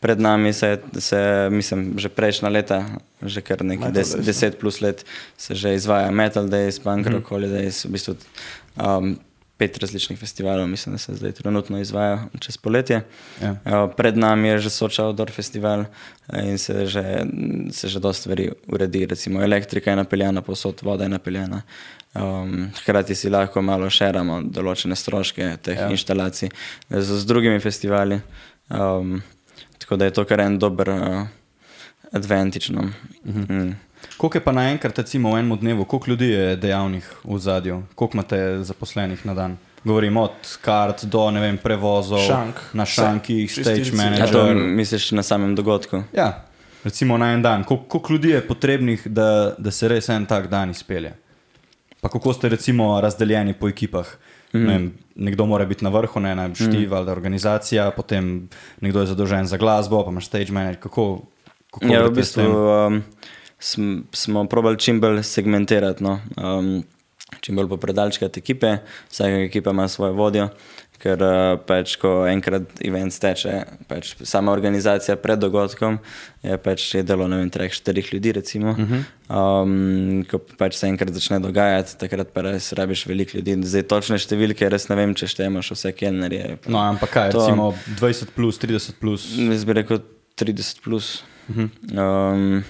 [0.05, 2.83] pred nami se, se mislim, že prejšnja leta,
[3.25, 4.25] že kar nekaj Metal des, Days, ne?
[4.29, 5.07] deset plus let,
[5.41, 8.17] se že izvaja Metal Days, Punk Rock Holidays, v bistvu
[8.77, 9.17] um,
[9.63, 13.03] pet različnih festivalov, mislim, da se zdaj trenutno izvaja čez poletje.
[13.43, 13.51] Ja.
[13.65, 15.85] Uh, Pred nami je že Soča Outdoor festival
[16.33, 17.23] eh, in se že,
[17.71, 21.63] se že dosta stvari uredi, recimo elektrika je napeljana, posod voda je napeljana.
[22.15, 25.89] Um, hkrati si lahko malo šeramo določene stroške teh Ja.
[25.91, 26.51] inštalacij
[26.91, 28.19] z, z drugimi festivali.
[28.69, 29.23] Um,
[29.79, 31.23] tako da je to kar en dober uh,
[32.13, 32.73] advantage.
[32.73, 32.91] No.
[33.25, 33.51] -huh.
[33.51, 33.92] mm.
[34.17, 38.17] Koliko je pa naenkrat, recimo v enem dnevu, koliko ljudi je dejavnih v zadju, koliko
[38.17, 39.57] imate zaposlenih na dan?
[39.85, 42.55] Govorim od kart do ne vem, prevozov, Šank.
[42.73, 44.01] na šankih, stage čistilci.
[44.01, 44.31] A manager.
[44.31, 46.03] to misliš na samem dogodku?
[46.13, 46.45] Ja,
[46.85, 47.65] recimo na en dan.
[47.65, 49.27] Kol- Koliko ljudi je potrebnih, da,
[49.59, 51.13] da se res en tak dan izpelje?
[52.01, 54.07] Pa kako ste recimo razdeljeni po ekipah?
[54.07, 54.23] Mm
[54.55, 54.61] Mhm.
[54.61, 54.69] -hmm.
[54.69, 56.93] vem, nekdo mora biti na vrhu, ne ena štiv mm.
[56.93, 58.49] ali organizacija, potem
[58.81, 60.81] nekdo je zadolžen za glasbo, pa imaš stage manager.
[60.81, 61.23] Kako,
[61.71, 62.53] kako Ja, v greste s bistvu tem?
[62.95, 63.03] um,
[63.63, 66.21] sm, smo probali čim bolj segmentirati, no?
[66.37, 66.83] um,
[67.41, 68.77] čim bolj popredalčkati ekipe,
[69.11, 70.49] vsaka ekipa ima svojo vodjo,
[71.03, 73.55] ker uh, pač, ko enkrat event steče,
[73.91, 75.99] pač sama organizacija pred dogodkom
[76.43, 78.71] je pač je delo, ne vem, treh, štirih ljudi recimo.
[78.71, 78.79] Uh.
[78.79, 79.03] -huh.
[79.63, 83.57] um, ko pač se enkrat začne dogajati, takrat pa res rabiš veliko ljudi.
[83.63, 86.59] Zdaj točne številke res ne vem, če štejemo še vse kelnerje.
[86.67, 89.27] No, ampak kaj, To- recimo 20 plus, 30 plus.
[89.39, 90.03] Jaz bi rekel
[90.37, 91.23] 30 plus.
[91.49, 91.57] Uh.
[91.57, 91.69] -huh.
[91.99, 92.65] um,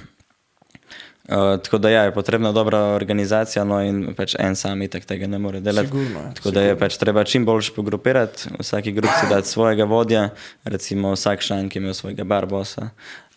[1.29, 5.27] uh, tako da ja, je potrebna dobra organizacija, no in pač en sam itak tega
[5.27, 5.89] ne more delati.
[5.89, 10.29] Sigurno, tako da je pač treba čim bolj pogrupirati, vsaki grupci dati svojega vodja,
[10.65, 12.91] recimo vsak šank je imel svojega barbosa.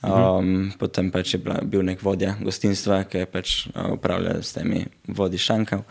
[0.06, 4.54] Um, potem pač je bila, bil nek vodja gostinstva, ki je pač uh, upravljal s
[4.54, 5.82] temi vodi šankov.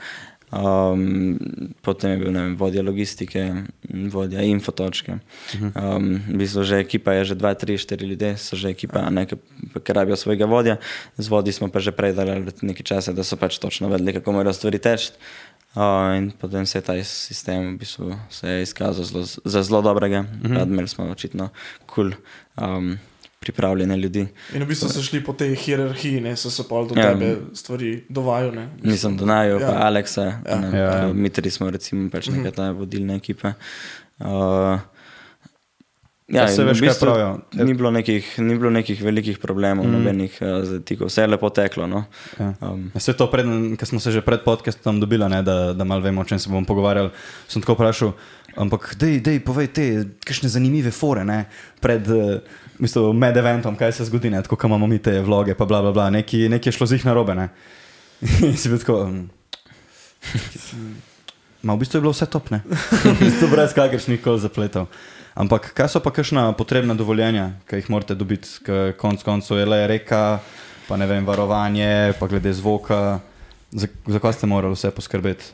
[0.54, 1.34] Um,
[1.82, 3.66] potem je bil vem, vodja logistike,
[4.12, 5.18] vodja infotočke.
[5.74, 9.10] Um, v bistvu že ekipa je že 2, 3, 4 ljudje, so že ekipa, a
[9.10, 10.78] ne, ki rabijo svojega vodja.
[11.18, 14.30] Z vodi smo pa že prej dali nekaj časa, da so pač točno vedeli, kako
[14.30, 15.10] morajo stvari teči.
[15.74, 19.82] Uh, in potem se je ta sistem v bistvu se je izkazal zelo, za zelo
[19.82, 20.22] dobrega.
[20.22, 20.62] Uh -huh.
[20.62, 21.50] Imeli smo očitno
[21.86, 22.14] kul.
[22.14, 22.98] Cool, um,
[23.44, 24.24] Pripravljene ljudi.
[24.56, 27.12] In v bistvu so šli po tej hierarhiji, ne so se pa do Ja.
[27.12, 28.54] tebe stvari dovajo.
[28.56, 28.68] Ne?
[28.82, 29.66] Nisem Donajo, Ja.
[29.68, 30.40] pa Aleksa, Ja.
[30.48, 30.76] ja.
[30.78, 31.12] Ja, ja.
[31.12, 33.52] mi tri smo recimo pač neka ta vodilna ekipa.
[34.18, 34.80] Uh,
[36.28, 37.64] Ja, se veš, v bistvu kaj pravijo.
[37.68, 39.92] Ni bilo nekih, ni bilo nekih velikih problemov, mm.
[39.92, 41.84] nobenih uh, zatikov, vse je lepo teklo.
[41.86, 42.04] No.
[42.40, 42.54] Ja.
[42.64, 46.00] Um, Vse to, preden, ko smo se že pred podcastom dobili, ne, da, da malo
[46.00, 47.12] vemo, o čem se bomo pogovarjali,
[47.48, 48.14] sem tako vprašal,
[48.56, 49.84] ampak dej, dej povej te,
[50.24, 51.44] kakšne zanimive fore, ne,
[51.84, 52.40] pred, uh,
[52.78, 55.82] mislim, med eventom, kaj se zgodi, ne, tako, ko imamo mi te vloge, pa bla,
[55.82, 57.48] bla, bla, nekaj, nekaj je šlo z jih narobe, ne.
[58.48, 59.24] In si bil tako, um,
[61.62, 62.62] ma v bistvu je bilo vse top, ne.
[63.04, 64.88] V bistvu brez kakršnih koli zapletov.
[65.34, 69.66] Ampak kaj so pa kakšna potrebna dovoljenja, ki jih morate dobiti, ker konc koncev je
[69.66, 70.38] le reka,
[70.86, 73.18] pa ne vem, varovanje, pa glede zvoka.
[73.74, 75.50] Za, za kaj ste morali vse poskrbeti?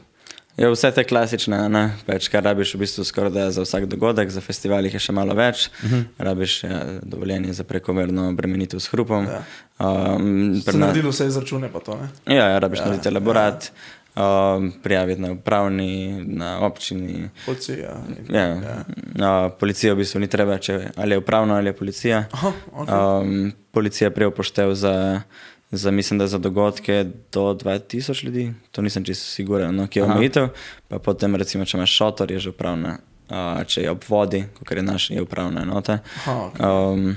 [0.60, 4.42] Ja, vse te klasične, ne, pač, kar rabiš v bistvu skoraj za vsak dogodek, za
[4.44, 5.70] festival jih je še malo več.
[5.80, 6.02] Uh -huh.
[6.18, 9.24] Rabiš ja, dovoljenje za prekomerno obremenitev s hrupom.
[9.24, 9.40] Ja.
[9.78, 12.36] Um, Ste naredili vse izračune, pa to ne.
[12.36, 13.72] Ja, ja rabiš ja, narediti elaborat,
[14.16, 14.56] ja.
[14.56, 17.30] um, prijaviti na upravni, na občini.
[17.46, 17.96] Policija.
[18.28, 18.84] Ja, ja.
[19.16, 22.24] Uh, policija v bistvu ni treba, če ali je upravna ali je policija.
[22.32, 23.22] Aha, okay.
[23.22, 25.22] Um, policija prej upošteva za,
[25.70, 30.04] za, mislim, da za dogodke do 2000 ljudi, to nisem čisto siguren, no, ki je
[30.04, 30.48] omejitev.
[30.88, 32.98] Pa potem, recimo, če imaš šotor, je že upravna.
[33.30, 36.00] Uh, če je ob vodi, kot je naš, je upravna enota.
[36.16, 36.66] Aha, okay.
[36.66, 37.12] Um,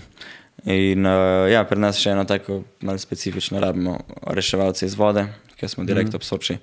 [0.70, 3.96] in uh, ja, pri nas še eno tako malo specifično rabimo
[4.30, 5.26] reševalce iz vode,
[5.58, 6.20] ker smo direkt mm.
[6.22, 6.60] ob Soči.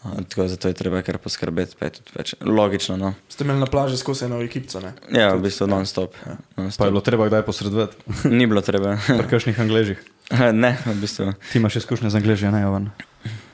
[0.00, 2.32] Uh, tako zato je treba kar poskrbeti, pa je tudi več.
[2.40, 3.12] Logično, no.
[3.28, 4.94] Ste imeli na plaži skozi eno ekipco, ne?
[5.12, 6.16] Ja, v bistvu non-stop.
[6.24, 6.38] Ja.
[6.56, 8.96] Pa je bilo treba kdaj posredovati Ni bilo treba.
[9.04, 10.00] pri kakšnih angležih.
[10.52, 11.32] Ne, v bistvu.
[11.52, 12.90] Ti imaš izkušnje z angliži, ne Jovan?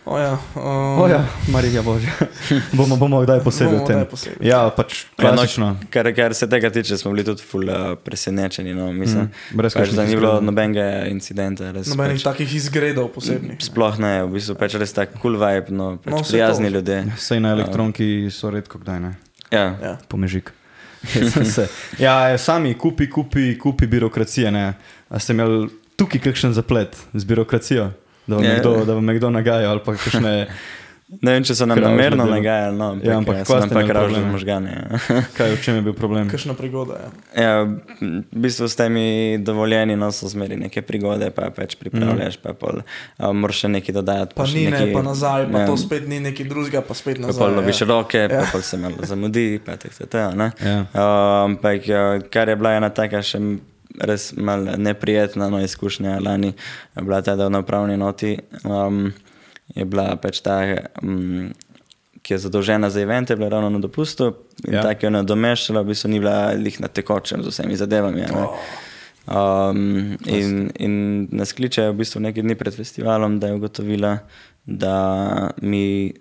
[0.05, 2.11] O ja, um, O ja, Marija Božja.
[2.73, 4.07] bomo, bomo kdaj posebej Bomo o tem.
[4.07, 4.39] posebej.
[4.43, 5.77] Ja, pač Ja, no, klasično.
[5.91, 8.75] kar, kar se tega tiče, smo bili tudi ful uh, presenečeni.
[8.75, 11.71] No, mislim, Mm, brez pač, da ni bilo nobenega incidenta.
[11.71, 13.61] Res, Nobenih pač, takih izgredov posebnih.
[13.61, 16.75] sploh ne, v bistvu pač res tak cool vibe, no, pač No, no, prijazni to.
[16.75, 16.99] ljudje.
[17.19, 19.13] Sej na elektronki so redko kdaj, ne.
[19.53, 19.77] Ja.
[19.79, 19.95] Ja.
[20.09, 20.51] Pomežik.
[21.99, 24.51] Ja, sami kupi, kupi, kupi birokracije.
[24.51, 24.75] Ne?
[25.09, 25.69] A ste imeli
[26.01, 27.91] tukaj kakšen zaplet z birokracijo,
[28.27, 28.51] da vam, Ja.
[28.51, 30.35] je kdo, da vam je kdo nagajal ali pa kakšne,
[31.11, 33.75] Ne vem, če so nam Kravžno namerno nagajali, no, ampak, Ja, ampak ja, nam ste
[33.75, 34.71] pa kravžili možgane.
[34.71, 34.99] Ja.
[35.37, 36.29] kaj, v čem je bil problem.
[36.31, 37.09] Kakšna prigoda, ja.
[37.35, 37.55] Ja,
[37.99, 39.03] v bistvu s temi
[39.41, 42.43] dovoljeni no, so zmeri neke prigode, pa pač pripravljaš, mm.
[42.45, 42.87] pa pol,
[43.19, 44.39] uh, moraš še nekaj dodati.
[44.39, 47.19] Pa ni, ne, nekaj- pa nazaj, pa ja, to spet ni nekaj drugega, pa spet
[47.19, 47.43] Pa nazaj.
[47.43, 47.89] pol loviš ja.
[47.89, 48.47] roke, pa Ja.
[48.47, 50.31] pol se malo zamudi, pa tako se to.
[50.33, 50.53] ne.
[50.63, 50.79] Ja.
[50.87, 51.03] Uh,
[51.45, 53.43] Ampak ja, kar je bila ena taka še
[54.01, 56.53] res malo neprijetna no, izkušnja lani,
[56.97, 59.13] je bila ta, da na upravni noti um,
[59.75, 60.61] je bila pač ta,
[61.03, 61.51] um,
[62.23, 64.35] ki je zadolžena za evente, bila ravno na dopustu
[64.67, 64.83] in Ja.
[64.83, 68.21] tako je nadomeščala, v bistvu ni bila lih na tekočem z vsemi zadevami.
[68.21, 68.47] ne.
[69.31, 74.19] Um, in, in nas kliče v bistvu nekaj dni pred festivalom, da je ugotovila,
[74.67, 76.13] da mi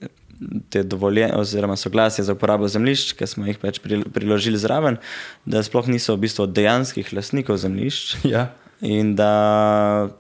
[0.70, 4.98] te dovoljenje oziroma soglasje za uporabo zemljišč, ki smo jih pač pri- priložili zraven,
[5.46, 8.52] da sploh niso v bistvu od dejanskih lastnikov zemljišč Ja.
[8.82, 9.32] in da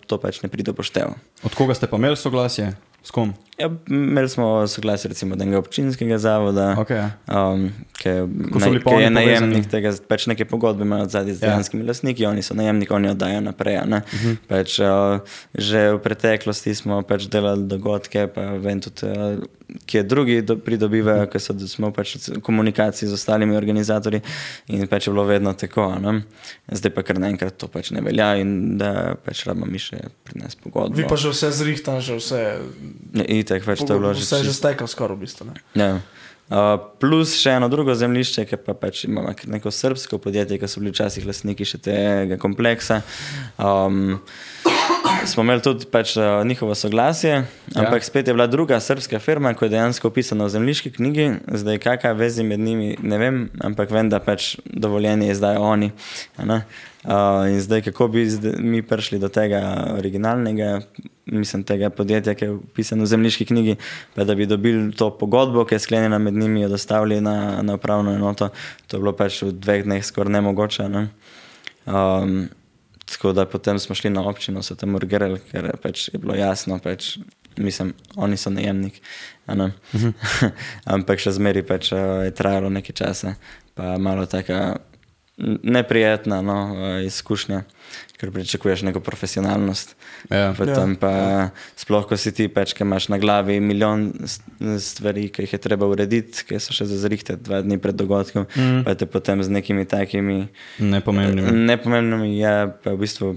[0.08, 1.15] to pač ne pride poštev.
[1.43, 2.73] Od koga ste pa imeli soglasje?
[3.03, 3.32] S kom?
[3.60, 7.10] Ja, imeli smo soglasje recimo od enega občinskega zavoda, Okay, ja.
[7.43, 9.69] um, ki je, Ko naj, ki je najemnik povezani.
[9.69, 11.50] tega, pač neke pogodbe imajo zadnji z Ja.
[11.50, 13.80] dejanskimi lastniki, oni so najemniki, oni oddajo naprej.
[13.86, 14.02] ne.
[14.13, 14.34] Mhm.
[14.48, 15.19] Pač, uh,
[15.54, 19.43] že v preteklosti smo pač delali dogodke, pa vem tudi, uh,
[19.86, 24.22] kje drugi do, pridobivajo, ker so, smo pač v komunikaciji z ostalimi organizatorji
[24.67, 25.93] in pač je bilo vedno tako.
[25.95, 26.24] Ne?
[26.67, 30.39] Zdaj pa kar naenkrat to pač ne velja in da pač rabimo mi še pri
[30.39, 30.95] nas pogodbo.
[30.95, 32.41] Vi pa že vse zrihtan, že vse,
[33.12, 35.49] Ne, Itek, pač to je že vse že čisto- stekal skoraj v bistvu.
[35.49, 35.57] Ne?
[35.73, 35.91] Ja.
[36.49, 40.81] Uh, plus še eno drugo zemljišče, ki pa pač kar neko srpsko podjetje, ki so
[40.81, 43.01] bili včasih lastniki še tega kompleksa.
[43.57, 44.17] Um,
[45.26, 47.45] smo imeli tudi pač, uh, njihovo soglasje,
[47.76, 48.02] ampak Ja.
[48.02, 51.32] spet je bila druga srpska firma, ki je dejansko opisana v zemljiški knjigi.
[51.48, 55.91] Zdaj, kakšna vezi med njimi, ne vem, ampak vem, da pač dovoljenje izdajo oni.
[56.38, 60.82] Uh, in zdaj, kako bi zdaj, mi prišli do tega originalnega,
[61.26, 63.76] mislim, tega podjetja, ki je upisano v zemljiški knjigi,
[64.15, 67.74] pa da bi dobili to pogodbo, ki je sklenjena med njimi, jo dostavili na, na
[67.74, 68.50] upravno enoto,
[68.88, 70.89] to je bilo pač v dveh dneh skoraj nemogoče.
[70.89, 71.08] Ne?
[71.86, 72.50] Um,
[73.12, 76.80] tako da potem smo šli na občino, so tam urgirali, ker pač je bilo jasno,
[76.80, 77.17] pač,
[77.58, 79.02] mislim, oni so najemniki.
[79.50, 79.72] a ne.
[80.95, 83.36] Ampak še zmeri pač, uh, je trajalo nekaj časa,
[83.74, 84.88] pa malo taka n-
[85.63, 87.63] neprijetna no, uh, izkušnja,
[88.19, 89.95] ker pričakuješ neko profesionalnost.
[90.30, 90.54] Ja.
[90.58, 91.49] Potem pa
[91.80, 94.10] sploh, ko si ti pač, ki imaš na glavi milijon
[94.80, 98.49] stvari, ki jih je treba urediti, ki so še za zrihtati dva dni pred dogodkom,
[98.52, 98.84] mm.
[98.88, 100.41] pa te potem z nekimi takimi
[100.80, 101.56] Nepomembnimi.
[101.71, 103.34] nepomembnimi, ja, pa v bistvu,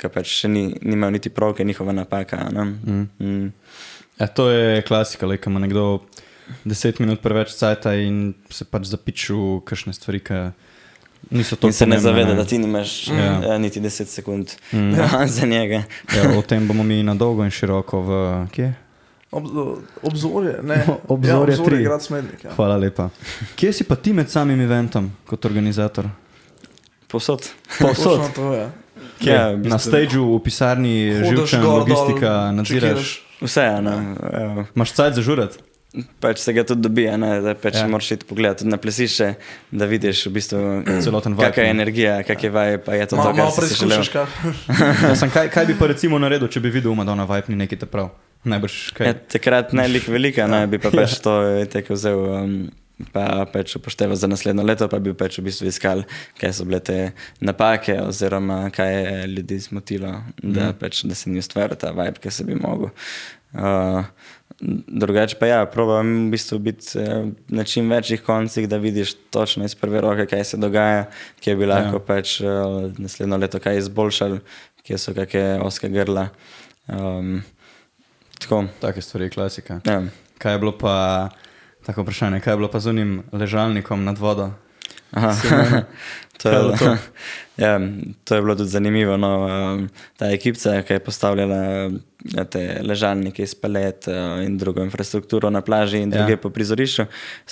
[0.00, 2.48] ki pač še ni, nimajo niti prav, ker je njihova napaka.
[2.48, 2.64] a ne.
[2.64, 3.06] Mm.
[3.18, 3.52] Mm.
[4.18, 6.02] Ja, to je klasika, le, ima nekdo
[6.64, 10.44] deset minut preveč cajta in se pač zapiču kakšne stvari, ki
[11.30, 12.34] Niso to In se ne zaveda, ne.
[12.34, 13.40] da ti nimaš Ja.
[13.42, 13.58] ja.
[13.58, 14.92] niti 10 sekund mm.
[15.30, 15.82] za njega.
[16.12, 18.10] Ja, o tem bomo mi na dolgo in široko v
[18.52, 18.74] kje?
[19.30, 19.44] Ob,
[20.02, 20.84] obzorje, ne.
[21.08, 22.44] Obzorje ja, obzorje grad Smednik.
[22.44, 22.52] Ja.
[22.52, 23.08] Hvala lepa.
[23.56, 26.08] Kje si pa ti med samim eventom kot organizator?
[27.08, 27.48] Posod.
[27.78, 28.68] Točno to je.
[29.18, 29.32] Kje?
[29.32, 32.82] Ja, v Na bistvu- stageu, v pisarni, živčen, logistika, nadziraš.
[32.84, 33.22] čekiraš.
[33.40, 33.90] Vse je, no.
[34.30, 34.64] Ja.
[34.76, 35.56] Imaš cajt za žurat?
[36.18, 37.80] Pač se ga tudi dobi, da pač Ja.
[37.80, 37.88] ja.
[37.88, 39.28] moraš iti pogledat tudi na plesišče,
[39.70, 40.58] da vidiš v bistvu
[41.00, 41.70] Celoten vibe, kakšna je ne.
[41.72, 43.52] energija, kak je vaj, pa je to si želel.
[43.56, 44.26] preizkušaš, kaj.
[45.04, 47.56] Ja, sem, kaj, kaj bi pa recimo naredil, če bi videl, da ona vibe ni
[47.56, 48.10] neki te prav?
[48.44, 49.06] Najbrž kaj.
[49.06, 52.18] Ja, takrat najlik velika, ne bi pa pač to tako vzel.
[52.18, 52.56] Um,
[53.10, 56.04] Pa pač upošteval za naslednjo leto, pa bi pač v bistvu iskal,
[56.38, 57.10] kaj so bile te
[57.42, 60.78] napake, oziroma kaj je ljudi zmotilo, da, Mhm.
[60.78, 62.94] pač, da se ni ustvaril ta vibe, ki se bi mogel.
[63.52, 64.06] Uh,
[64.86, 69.64] drugače pa ja, probam v bistvu biti eh, na čim večjih koncih, da vidiš točno
[69.64, 71.04] iz prve roke, kaj se dogaja,
[71.40, 72.06] kje bi lahko Ja.
[72.06, 72.46] pač eh,
[72.98, 74.40] naslednjo leto kaj izboljšali,
[74.82, 76.28] kje so kakšne oske grla.
[76.88, 77.42] Um,
[78.40, 78.64] tako.
[78.80, 79.80] Take stvari, klasika.
[79.84, 80.02] Ja.
[80.38, 81.28] Kaj je bilo pa,
[81.86, 84.50] tako vprašanje, kaj je bilo pa z unim ležalnikom nad vodo?
[86.36, 86.96] To, je to?
[87.56, 87.80] ja,
[88.24, 89.16] to je bilo tudi zanimivo.
[89.16, 91.90] No, um, ta ekipca, ki je postavljala
[92.26, 96.18] ja, te ležalnike iz palet uh, in drugo infrastrukturo na plaži in Ja.
[96.18, 97.06] druge po prizorišču,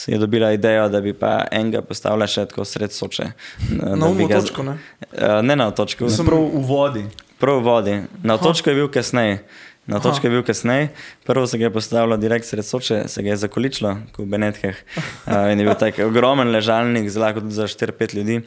[0.07, 3.31] je dobila idejo, da bi pa enega postavila še tako sred soče.
[3.71, 4.77] Na umu ga- točko, ne?
[5.13, 7.05] Uh, ne na otočku, Sem prav v vodi.
[7.39, 7.95] prav v vodi.
[8.23, 9.45] Na otočku je bil kasneje.
[9.87, 10.89] Na točki je bil kasneje,
[11.27, 14.77] prvo se ga je postavilo direkt sred Soče, se ga je zakoličilo, v Benetkah.
[15.27, 18.41] Uh, in je bil tak ogromen ležalnik, zelo tudi za 4-5 ljudi.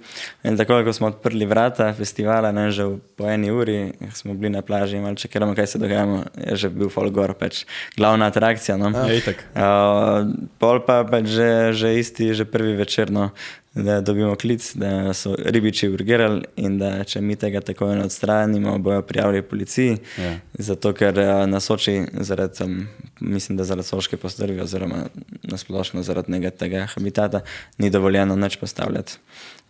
[0.44, 2.88] In tako, ko smo odprli vrata festivala, ne že
[3.20, 6.70] po eni uri, smo bili na plaži in malo čakamo, kaj se dogaja, je že
[6.70, 7.66] bil Folgor, pač
[7.98, 8.78] glavna atrakcija.
[8.78, 8.94] No.
[8.96, 9.36] Ja.
[9.60, 13.32] Uh, pol pa pač že, že isti, že prvi večer, no,
[13.76, 18.78] da dobimo klic, da so ribiči urgirali in da če mi tega tako ne odstranimo,
[18.80, 19.98] bojo prijavili policiji.
[20.18, 20.38] Ja.
[20.54, 22.88] Zato, ker uh, na Soči, zaradi, um,
[23.20, 25.06] mislim, da zaradi soške postrvi, oziroma
[25.44, 27.42] nasplošno zaradi tega habitata,
[27.78, 29.20] ni dovoljeno nič postavljati.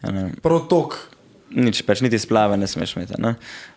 [0.01, 0.29] A ne.
[0.41, 0.97] Prav tok.
[1.53, 3.19] Nič, pač niti splave ne smeš imeti.
[3.21, 3.35] Ne?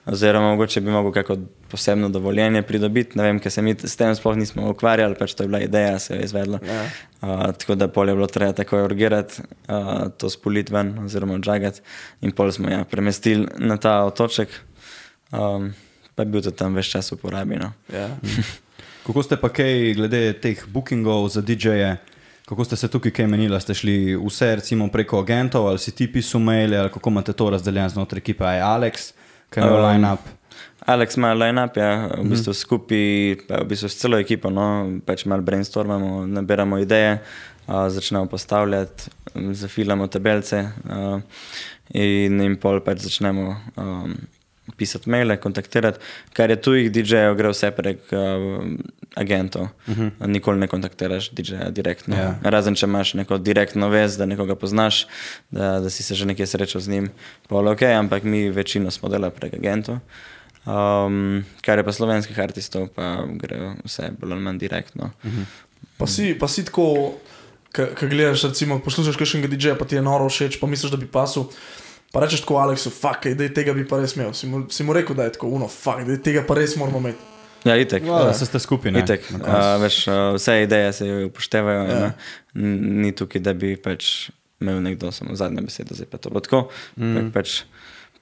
[0.09, 1.37] Oziroma, mogoče bi mogel kako
[1.69, 3.19] posebno dovoljenje pridobiti.
[3.19, 5.99] Ne vem, ker se mi s tem sploh nismo ukvarjali, pač to je bila ideja,
[6.01, 6.63] se je izvedla.
[6.65, 6.81] Ja.
[7.21, 11.85] Uh, tako da pol je bilo treba takoj urgirati, uh, to spoliti ven, oziroma odžagati.
[12.25, 14.55] In pol smo ja, premestili na ta otoček,
[15.31, 15.75] um,
[16.15, 17.69] pa je bil tudi tam več časa uporabljen.
[17.93, 18.09] Ja.
[19.07, 21.99] Kako ste pa kaj glede teh bookingov za DJ-je?
[22.49, 23.61] Kako ste se tukaj kaj menili?
[23.61, 27.51] Ste šli vse recimo preko agentov ali si ti pisal maile ali kako imate to
[27.51, 28.45] razdeljeno znotraj ekipe?
[28.45, 29.13] A je Alex,
[29.51, 30.21] kaj je Um, line-up?
[30.87, 35.27] Alex ima line-up, ja, v bistvu skupaj, pa v bistvu s celo ekipo, no, pač
[35.29, 37.19] malo brainstormamo, nabiramo ideje,
[37.67, 41.21] uh, začnemo postavljati, zafilamo tabelce uh,
[41.93, 44.17] in, in pol pač začnemo um,
[44.77, 45.99] pisati maile, kontaktirati.
[46.33, 48.67] Kar je tujih DJ-jev, gre vse prek uh,
[49.15, 49.69] agentov.
[49.87, 50.27] Uh -huh.
[50.27, 52.17] Nikoli ne kontaktiraš DJ-ja direktno.
[52.17, 52.39] Ja.
[52.43, 55.07] Razen če imaš neko direktno vez, da nekoga poznaš,
[55.51, 57.11] da, da si se že nekje srečal z njim,
[57.49, 59.99] pol ok, ampak mi večino smo delali prek agentov.
[60.67, 65.11] Um, kar je pa slovenskih artistov, pa gre vse bolj ali manj direktno.
[65.97, 67.15] Pa si, pa si tako,
[67.73, 71.07] ko gledaš, recimo, poslušaš kakšnega DJ-ja, pa ti je noro všeč, pa misliš, da bi
[71.07, 71.49] pasul.
[72.13, 74.33] Pa rečeš tako, Aleksu, fuck, daj, tega bi pa res imel.
[74.37, 77.03] Si mu, si mu rekel, da je tako, uno, fuck, daj, tega pa res moramo
[77.05, 77.35] imeti.
[77.67, 78.07] Ja, itek.
[78.07, 78.95] Ja, da ste skupaj.
[79.03, 81.85] Itek, uh, veš, uh, vse ideje se upoštevajo.
[81.85, 81.99] Ja.
[81.99, 82.13] Ja.
[82.55, 86.69] Ni tukaj, da bi pač imel nekdo samo zadnje besede, zdaj pa to bo tako.
[86.97, 87.31] Mm.
[87.35, 87.63] Pač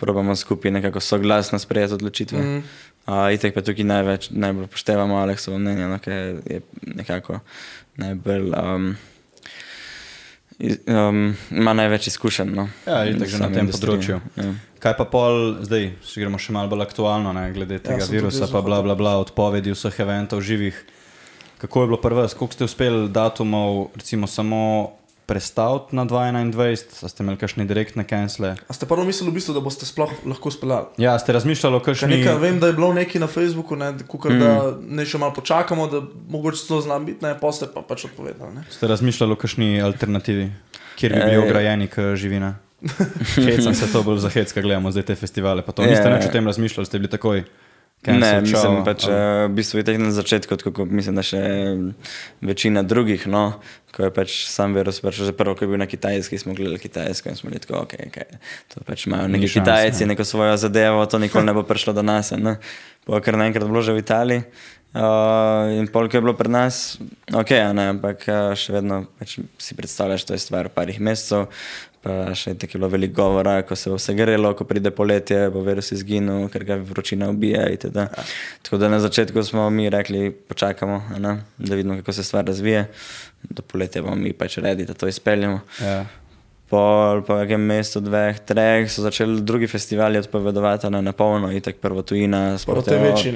[0.00, 2.40] probamo skupaj nekako soglasno sprejeti odločitve.
[2.42, 2.62] Mm.
[3.06, 7.38] Uh, itek pa tukaj največ, najbolj upoštevamo Aleksovo mnenje, no, ker je nekako
[8.02, 8.50] najbolj.
[8.50, 8.96] Um,
[10.58, 12.48] Um, ima največ izkušenj.
[12.54, 13.92] No, Ja, itak že na tem industrije.
[13.92, 14.20] področju.
[14.40, 14.54] Ja.
[14.80, 18.22] Kaj pa pol, zdaj, če gremo še malo bolj aktualno, ne, glede tega sem tudi
[18.22, 20.76] virusa, pa bla, bla, bla, odpovedi vseh eventov živih.
[21.60, 24.92] Kako je bilo pri vas, koliko ste uspeli datumov, recimo samo
[25.26, 28.54] prestaviti na 2021, a ste imeli kakšne direktne cancele?
[28.68, 30.94] A ste prvo mislili, v bistvu, da boste sploh lahko speljali?
[31.02, 32.08] Ja, ste razmišljali o kakšni...
[32.14, 34.38] nekaj, vem, da je bilo nekaj na Facebooku, ne, kukar, mm.
[34.38, 38.06] da ne še malo počakamo, da mogoče to znam biti, ne, pa ste pa pač
[38.06, 38.54] odpovedali.
[38.60, 38.64] Ne.
[38.70, 40.48] Ste razmišljali o kakšni alternativi,
[40.94, 42.54] kjer bi bili ograjeni k živina?
[43.34, 45.64] Hecam se to bolj za hec, ko gledamo zdaj te festivale.
[45.66, 47.42] Pa to niste nič o tem razmišljali, ste bili takoj.
[48.06, 50.90] Ne, cancel, mislim, čao, pač, ali- uh, v bistvu je tako na začetku, tako kot
[50.90, 51.40] mislim, da še
[52.44, 53.58] večina drugih, no,
[53.96, 56.78] ko je pač sam virus, pač že prvo, ko je bil na Kitajski, smo gledali
[56.78, 58.38] Kitajsko in smo tako, ok, okay
[58.70, 60.14] to pač imajo neki šans, Kitajci, ne.
[60.14, 62.30] neko svojo zadevo, to nikoli ne bo prišlo do nas.
[62.36, 62.60] Ne.
[63.08, 64.42] Pa kar naenkrat bilo že v Italiji,
[64.96, 66.96] Uh, in polk je bilo pri nas,
[67.28, 68.22] ok, ne, ampak
[68.56, 71.50] še vedno pač si predstavljaš, to je stvar parih mesecev.
[72.06, 75.48] Pa še tako je bilo veliko govora, ko se bo vse grelo, ko pride poletje,
[75.50, 77.66] bo virus izginil, ker ga vročina ubija.
[77.74, 78.06] itd.
[78.62, 82.86] Tako da na začetku smo mi rekli, počakamo, ne, da vidimo, kako se stvar razvije.
[83.50, 85.60] Do poletja bomo mi pač redi, da to izpeljemo.
[85.82, 86.04] Ja.
[86.66, 91.62] Pol, po nekem mestu, dveh, treh, so začeli drugi festivali odpovedovati na, na polno, in
[91.62, 93.32] tako prvo tujina, Prav te večji,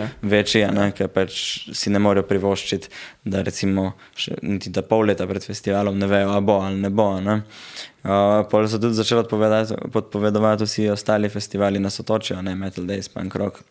[0.67, 0.73] ne?
[0.75, 1.37] Ne, ker pač
[1.71, 2.91] si ne morejo privoščiti,
[3.31, 6.91] da recimo še, niti da pol leta pred festivalom ne vejo, a bo ali ne
[6.91, 7.07] bo.
[7.23, 7.39] Ne.
[8.03, 13.13] Uh, pol so tudi začeli odpovedovati vsi ostali festivali na Sotočju, a ne Metal Days,
[13.15, 13.63] Punk Rock.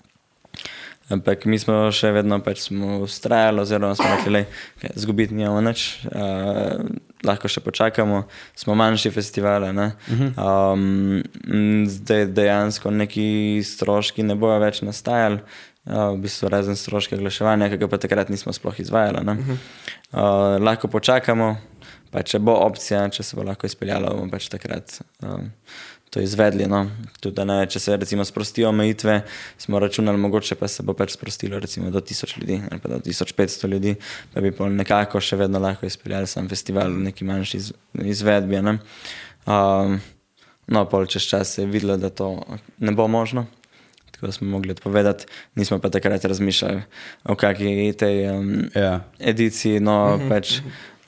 [1.09, 4.45] Ampak mi smo še vedno pač ustrajali, oziroma smo rekli,
[4.83, 6.85] da zgubiti nimamo nič, uh,
[7.25, 8.23] lahko še počakamo,
[8.55, 9.65] smo manjši festival.
[9.69, 11.23] Um,
[11.89, 17.81] zdaj dejansko neki stroški ne bojo več nastajali, uh, v bistvu razen stroške oglaševanja, ki
[17.81, 19.25] ga pa takrat nismo sploh izvajali.
[19.25, 19.37] ne.
[19.39, 21.55] Uh, lahko počakamo,
[22.13, 24.99] pa če bo opcija, če se bo lahko izpeljalo, bomo pač takrat.
[25.21, 25.51] Um,
[26.09, 26.65] To izvedli.
[26.65, 26.87] No.
[27.21, 29.19] Tudi, ne, če se recimo sprostijo omejitve,
[29.61, 32.97] smo računali, mogoče pa se bo pač sprostilo recimo do 1000 ljudi ali pa do
[33.05, 33.95] 1500 ljudi,
[34.33, 38.61] pa bi pol nekako še vedno lahko izpeljali sam festival v neki manjši iz, izvedbi.
[38.65, 38.79] Ne.
[39.45, 39.99] Um,
[40.67, 42.33] no, pol čez čas se je videlo, da to
[42.77, 43.45] ne bo možno.
[44.11, 46.81] Tako da smo mogli odpovedati, nismo pa takrat razmišljali
[47.23, 49.05] o kakšni tej um, Ja.
[49.19, 49.79] ediciji.
[49.79, 50.57] No, pač,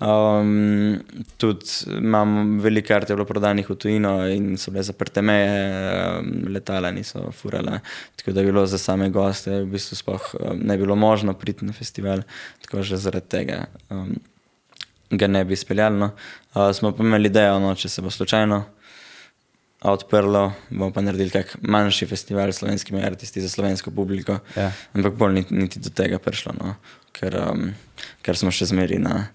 [0.02, 0.99] um,
[1.38, 1.66] tudi
[1.97, 5.54] imam veliko kart, je bilo prodanih v tujino in so bile zaprte meje,
[6.20, 7.80] um, letala niso furala.
[8.16, 11.66] Tako da je bilo za same goste v bistvu sploh um, ne bilo možno priti
[11.66, 12.26] na festival,
[12.62, 13.66] tako že zaradi tega.
[13.89, 14.16] Um,
[15.12, 15.97] Ga ne bi izpeljali.
[15.99, 16.14] No.
[16.56, 18.62] Uh, smo pa imeli idejo, no, če se bo slučajno
[19.82, 24.38] odprlo, bomo pa naredili kak manjši festival s slovenskimi artisti za slovensko publiko.
[24.56, 24.72] Ja.
[24.93, 26.76] Ampak bolj niti, niti do tega prišlo, no.
[27.12, 27.74] ker, um,
[28.22, 29.26] ker smo še zmeri na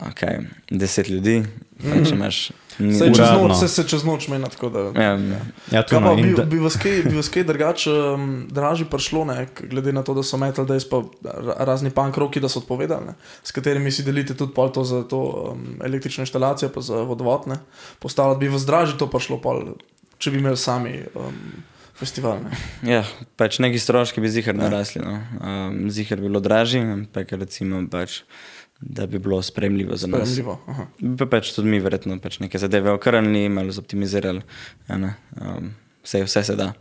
[0.00, 1.42] okay, deset ljudi.
[1.78, 2.04] Mm.
[2.04, 2.38] Če imaš
[2.78, 4.82] Saj čez noč, se, se čez noč meni tako da.
[5.02, 5.12] ja,
[5.70, 8.26] Ja, tu Kaj no, pa, bi, da- bi vas kaj, bi vas kaj drugače um,
[8.50, 12.38] dražje prišlo, ne, glede na to, da so Metal Days pa ra- razni punk roki,
[12.40, 16.22] da so odpovedali, ne, s katerimi si delite tudi pol to za to um, električno
[16.22, 17.58] inštalacijo, pa za vodovod, ne,
[17.98, 19.74] postavljati, bi vas dražje to prišlo, pol,
[20.22, 21.34] če bi imeli sami um,
[21.98, 22.38] festival.
[22.46, 22.54] Ne.
[22.94, 23.02] ja,
[23.34, 25.02] pač neki stroški bi zihar narasli.
[25.02, 25.18] No.
[25.42, 28.22] Um, zihar bi bilo dražje, ampak recimo pač.
[28.80, 30.20] Da bi bilo sprejemljivo za nas.
[30.20, 30.60] Sprejemljivo.
[30.66, 30.86] aha.
[31.18, 34.42] Pa pač tudi mi, verjetno, pač neke zadeve okrnili, malo zoptimizirali.
[34.88, 35.74] a ne, Um,
[36.04, 36.72] vse, vse se da.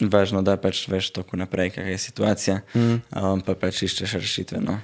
[0.00, 2.96] Važno, da pač veš tako naprej, kakšna je situacija, mm.
[3.16, 4.60] um, pa pač iščeš rešitve.
[4.60, 4.78] No.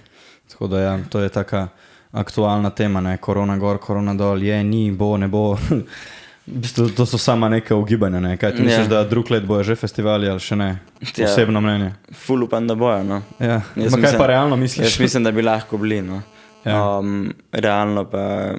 [0.48, 1.68] Tako da ja, to je taka
[2.12, 3.16] aktualna tema, ne?
[3.16, 5.56] korona gor, korona dol, je, ni, bo, ne bo.
[6.46, 8.20] V bistvu, to so sama neka ugibanja.
[8.20, 8.36] Ne?
[8.36, 8.64] Kaj ti Ja.
[8.64, 10.78] misliš, da drug let bojo že festivali ali še ne?
[11.16, 11.30] Ja.
[11.30, 11.92] Osebno mnenje.
[12.12, 13.02] Ful upam, da bojo.
[13.04, 13.22] No.
[13.38, 13.62] Ja.
[13.76, 14.86] Jaz Ma kaj pa realno misliš?
[14.86, 16.02] Jaz mislim, da bi lahko bili.
[16.02, 16.22] No.
[16.64, 16.98] Ja.
[16.98, 18.54] Um, realno pa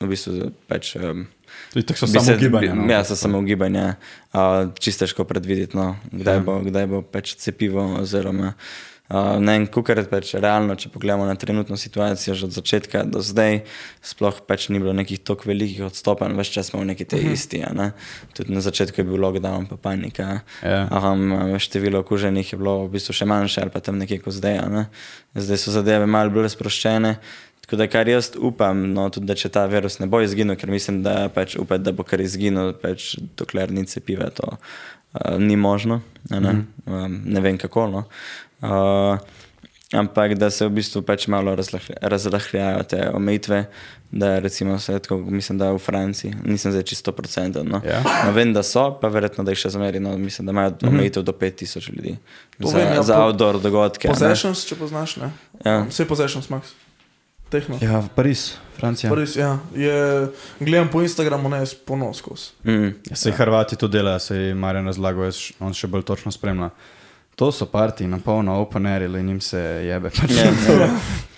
[0.00, 0.96] v bistvu pač.
[0.96, 1.26] Um,
[1.74, 2.74] tako so samo ugibanja.
[2.74, 2.90] No?
[2.90, 3.94] Ja, so samo ugibanja,
[4.34, 6.42] uh, čisto težko predvideti, no, kdaj, ja.
[6.42, 7.82] bo, kdaj bo pač cepivo.
[8.02, 13.04] Oziroma, uh, ne vem, kukar pač realno, če pogledamo na trenutno situacijo, že od začetka
[13.08, 13.62] do zdaj,
[14.04, 17.26] sploh pač ni bilo nekih tako velikih odstopanj, več čas smo v neki tej uh
[17.30, 17.32] -huh.
[17.32, 17.62] isti.
[17.72, 17.92] ne.
[18.36, 20.40] Tudi na začetku je bil lockdown, pa panika.
[20.62, 20.88] Ja.
[20.92, 24.68] Um, število okuženih je bilo v bistvu še manjše, ali pa tam nekje kot zdaj.
[24.68, 24.86] Ne?
[25.34, 27.16] Zdaj so zadeve malo bolj sproščene.
[27.68, 30.70] Tako da, kar jaz upam, no, tudi, da če ta virus ne bo izginil, ker
[30.70, 35.56] mislim, da pač upam, da bo kar izginil, pač, dokler ni cepiva, to uh, ni
[35.56, 36.00] možno.
[36.30, 37.04] Ne, mm -hmm.
[37.04, 37.86] um, ne vem kako.
[37.86, 38.04] No.
[38.60, 39.18] Uh,
[39.92, 43.64] ampak da se v bistvu pač malo razlah- razrahljajo te omejitve.
[44.10, 47.68] Da, recimo, tako, mislim, da v Franciji, nisem zdaj čisto procenten.
[47.68, 47.80] No.
[47.84, 48.00] Ja.
[48.24, 50.00] No, vem, da so, pa verjetno, da jih še zmeri.
[50.00, 52.16] No, mislim, da imajo omejitev do 5000 ljudi
[52.58, 54.08] To za, vem, ja, za po- outdoor dogodke.
[54.08, 54.14] a ne.
[54.14, 55.30] Possessions, če poznaš, ne.
[55.62, 55.82] Ja.
[55.84, 56.72] Vse possessions, Max.
[57.48, 57.78] Tehno.
[57.80, 59.08] Ja, Pariz, Francija.
[59.10, 60.28] Prvič, ja, je,
[60.60, 62.50] gledam po Instagramu, ne, ponos skozi.
[62.64, 62.90] Mm.
[63.06, 66.68] Ja, se Hrvati to delajo, se Marjan razlagal, jaz š- on še bolj točno spremlja.
[67.38, 70.10] To so partiji, na polno open air, in jim se jebe.
[70.10, 70.88] Pač, Ja, to,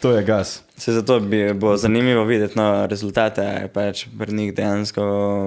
[0.00, 0.62] to je gas.
[0.80, 5.02] Se zato bi bilo zanimivo videti no, rezultate, pač pri njih dejansko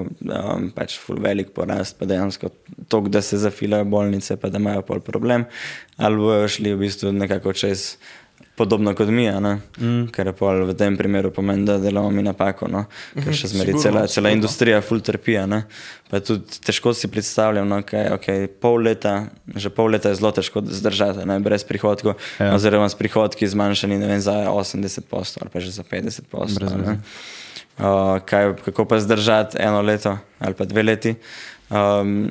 [0.06, 2.52] um, pač velik porast, pa dejansko
[2.88, 5.48] to, da se zafilajo bolnice, pa da imajo pol problem,
[5.98, 7.96] ali bojo šli v bistvu nekako čez.
[8.56, 10.12] Podobno kot mi, mm.
[10.14, 12.84] ker je pol v tem primeru pomeni, da delamo mi napako, no?
[13.18, 15.40] ker še zmeraj cela, cela industrija ful trpi.
[16.12, 19.16] Pa tudi težko si predstavljam, no, kaj, okay, pol leta,
[19.58, 22.54] že pol leta je zelo težko zdržati, ne, brez prihodkov, Ja.
[22.54, 26.30] oziroma s prihodki zmanjšani vem, za 80% ali pa že za 50%.
[26.30, 26.84] Brez a ne.
[26.84, 26.98] veze.
[27.74, 31.16] Uh, kaj, kako pa zdržati eno leto ali pa dve leti.
[31.74, 32.30] Um,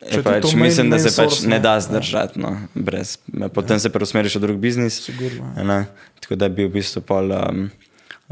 [0.00, 1.80] Če Je ti pač, mislim, da se pač ne da Ja.
[1.84, 2.40] zdržati.
[2.40, 3.18] No, brez,
[3.52, 4.96] potem se preusmeriš v drug biznis.
[5.04, 5.64] Sigurno, ja.
[5.64, 5.80] ne.
[6.24, 7.68] Tako da bi v bistvu pol, um,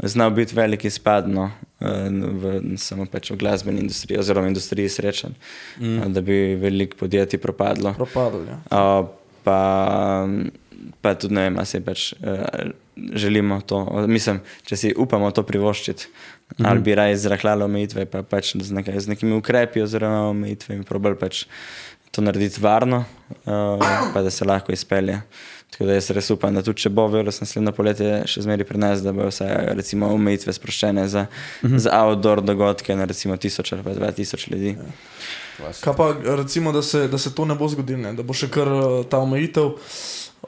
[0.01, 5.37] znal biti velik izpad no, eh, v, samo pač v glasbeni industriji oziroma industriji srečanj,
[5.77, 6.09] mm.
[6.13, 7.93] da bi veliko podjetij propadlo.
[7.93, 8.47] Propadli.
[8.49, 8.57] Ja.
[8.73, 9.09] Uh,
[9.43, 9.61] pa,
[11.01, 12.73] pa tudi ne vem, ali si pač uh,
[13.13, 16.09] želimo to, mislim, če si upamo to privoščiti,
[16.55, 16.69] -hmm.
[16.69, 21.15] ali bi raje zrahljali omejitve, pa pač z, nekaj, z nekimi ukrepi oziroma omejitvami probali
[21.15, 21.45] pač
[22.11, 25.21] to narediti varno, uh, pa da se lahko izpelje.
[25.69, 28.79] Tako da jaz res upam, da tudi če bo virus naslednjo poletje še zmeri pri
[28.81, 29.45] nas, da bo vse
[29.77, 31.77] recimo omejitve sproščene za, mm -hmm.
[31.77, 34.75] za outdoor dogodke na recimo tisoč ali pa dva tisoč ljudi.
[35.81, 38.13] Kaj pa recimo, da se, da se to ne bo zgodilo, ne?
[38.13, 39.71] da bo še kar eh, ta omejitev.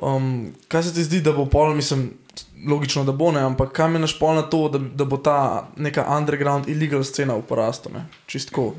[0.01, 2.13] Um, kaj se ti zdi, da bo pol, mislim,
[2.67, 5.67] logično, da bo ne, ampak kaj mi naš pol na to, da, da bo ta
[5.77, 8.05] neka underground illegal scena v porastu, ne?
[8.25, 8.73] čistko,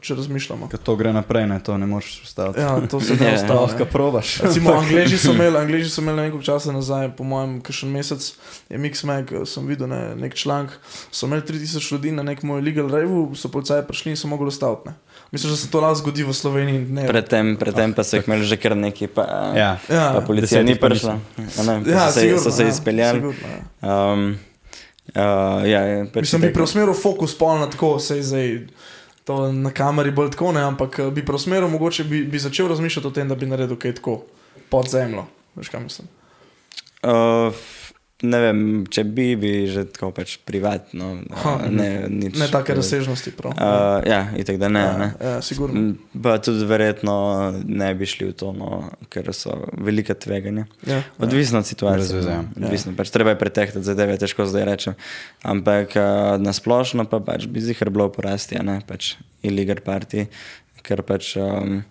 [0.00, 0.68] če razmišljamo.
[0.72, 2.60] Ko to gre naprej, ne, to ne moreš ustaviti.
[2.60, 3.66] Ja, to se ne Ja, ostalo.
[3.66, 4.36] Lahko probaš.
[4.44, 8.30] Recimo, Angliji so imeli, Angliji so imeli nekaj časa nazaj, po mojem, kakšen mesec
[8.70, 10.78] je Mixmag, sem videl ne, nek članek,
[11.10, 14.96] so imeli 3000 ljudi na nekem illegal ravu, so policaji prišli in so mogli ustaviti.
[15.32, 16.78] Mislim, da se to lahko zgodi v Sloveniji.
[16.78, 19.22] Ne, Predtem, predtem pa so jih imeli že kar neki, pa,
[19.56, 19.70] Ja.
[19.90, 20.12] Ja.
[20.14, 21.18] pa policija ni prišla.
[21.58, 23.18] a Ne, ja, so se, sigurno, so se ja, izpeljali.
[23.18, 24.12] sigurno, ja.
[24.12, 24.38] Um,
[25.14, 28.66] uh, ja, pač Mislim, bi preusmeril fokus pol na tako, sej zdaj
[29.24, 33.08] to na kameri bolj tako, ne, ampak eh, bi preusmeril, mogoče bi, bi začel razmišljati
[33.08, 34.22] o tem, da bi naredil kaj tako
[34.68, 35.24] pod zemljo.
[35.56, 36.08] Veš kaj mislim?
[37.02, 37.54] Uh,
[38.24, 38.60] ne vem,
[38.90, 41.16] če bi, bi že tako pač privatno.
[41.44, 43.52] Ha, Uh, ne, nič, Ne take razsežnosti, prav.
[43.54, 44.82] Uh, ja, itak da ne.
[44.98, 45.08] ne.
[45.20, 45.94] ja, ja, sigurno.
[46.24, 47.14] Pa tudi verjetno
[47.68, 48.80] ne bi šli v to, no,
[49.12, 50.66] ker so velika tveganja.
[50.88, 52.00] Ja, Odvisno od situacije.
[52.00, 52.42] Brez veze, ja.
[52.42, 52.66] no.
[52.66, 54.98] Odvisno, pač treba je pretehtati zadeve, težko zdaj rečem.
[55.46, 59.14] Ampak uh, na splošno pa pač bi zihar bilo porasti, ne pač
[59.46, 60.26] iligar parti,
[60.84, 61.82] ker pač um,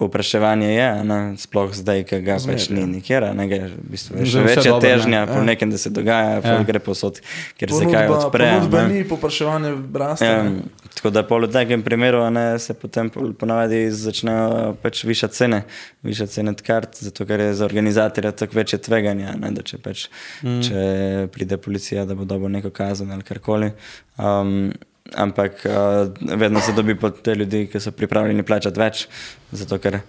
[0.00, 2.88] povpraševanje je, ne, sploh zdaj, ki ga Zmeraj, pač ni ja.
[2.88, 4.86] nikjer, ne, ga je v bistvu vse večja dobro, ne.
[4.86, 5.44] težnja po Ja.
[5.44, 6.56] nekem, da se dogaja, Ja.
[6.64, 7.20] gre posod,
[7.60, 8.48] ker se kaj Ponudba, odpre.
[8.56, 8.94] ponudba ne.
[8.94, 10.24] ni, popraševanje raste.
[10.24, 10.64] Ja, ne.
[10.96, 15.62] tako da pol v takem primeru ne, se potem ponavadi začnejo pač višati cene,
[16.02, 20.08] višati cene kart, zato ker je za organizatorja tako večje tveganje, ne, da če, pač,
[20.42, 20.60] mm.
[20.66, 20.84] če
[21.32, 23.72] pride policija, da bo dobil neko kazen ali karkoli.
[24.16, 24.70] Um,
[25.14, 26.08] ampak uh,
[26.38, 29.06] vedno se dobi pod te ljudi, ki so pripravljeni plačati več,
[29.52, 30.00] zato ker,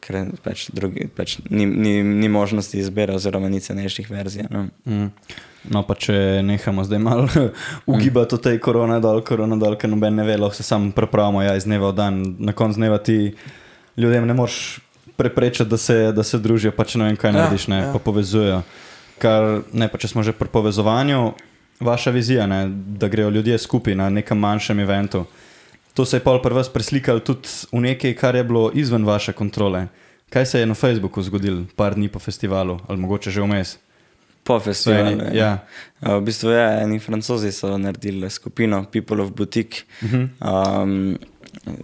[0.00, 4.48] ker pač drugi, pač ni, ni, ni možnosti izbire oziroma ni cenejših verzij.
[4.50, 4.68] Ne.
[4.86, 5.12] Mm.
[5.68, 7.28] No, pa če nehamo zdaj malo
[7.92, 11.42] ugibati o tej korona dol, korona dol, ker noben ne ve, lahko se samo prepravimo
[11.42, 12.20] ja, iz dneva v dan.
[12.38, 13.34] Na koncu dneva ti
[13.98, 14.78] ljudem ne moreš
[15.18, 17.90] preprečiti, da se, da se družijo, pa če ne vem, kaj Ja, narediš, ne, ja.
[17.92, 18.62] pa povezujejo.
[19.18, 21.32] Kar, ne, pa če smo že pri povezovanju,
[21.80, 25.24] vaša vizija, ne, da grejo ljudje skupaj na nekem manjšem eventu.
[25.94, 29.32] To se je pol pri vas preslikalo tudi v nekaj, kar je bilo izven vaše
[29.32, 29.86] kontrole.
[30.28, 33.78] Kaj se je na Facebooku zgodilo, par dni po festivalu, ali mogoče že vmes?
[34.44, 35.10] Po festivalu.
[35.10, 35.58] eni- ja.
[36.00, 39.82] Uh, V bistvu je, eni francozi so naredili skupino People of Boutique.
[40.02, 40.82] Uh -huh.
[40.82, 41.18] Um,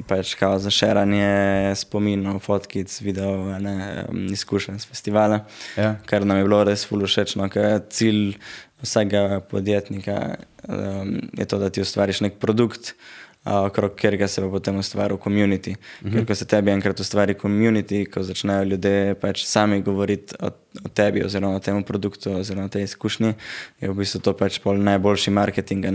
[0.07, 1.29] pač kao za širanje
[1.75, 5.41] spominov, fotkic, video, a ne, um, izkušenj z festivala,
[5.77, 5.97] Ja.
[6.07, 8.37] kar nam je bilo res ful všečno, ker cilj
[8.85, 10.37] vsakega podjetnika
[10.69, 15.17] um, je to, da ti ustvariš nek produkt, uh, okrog katerega se bo potem ustvaril
[15.17, 15.75] komunity.
[15.75, 16.13] Uh -huh.
[16.13, 20.47] Ker ko se tebi enkrat ustvari komunity, ko začnejo ljudje pač sami govoriti o,
[20.85, 23.35] o tebi oziroma o tem produktu oziroma o tej izkušnji,
[23.81, 25.87] je v bistvu to pač najboljši marketing,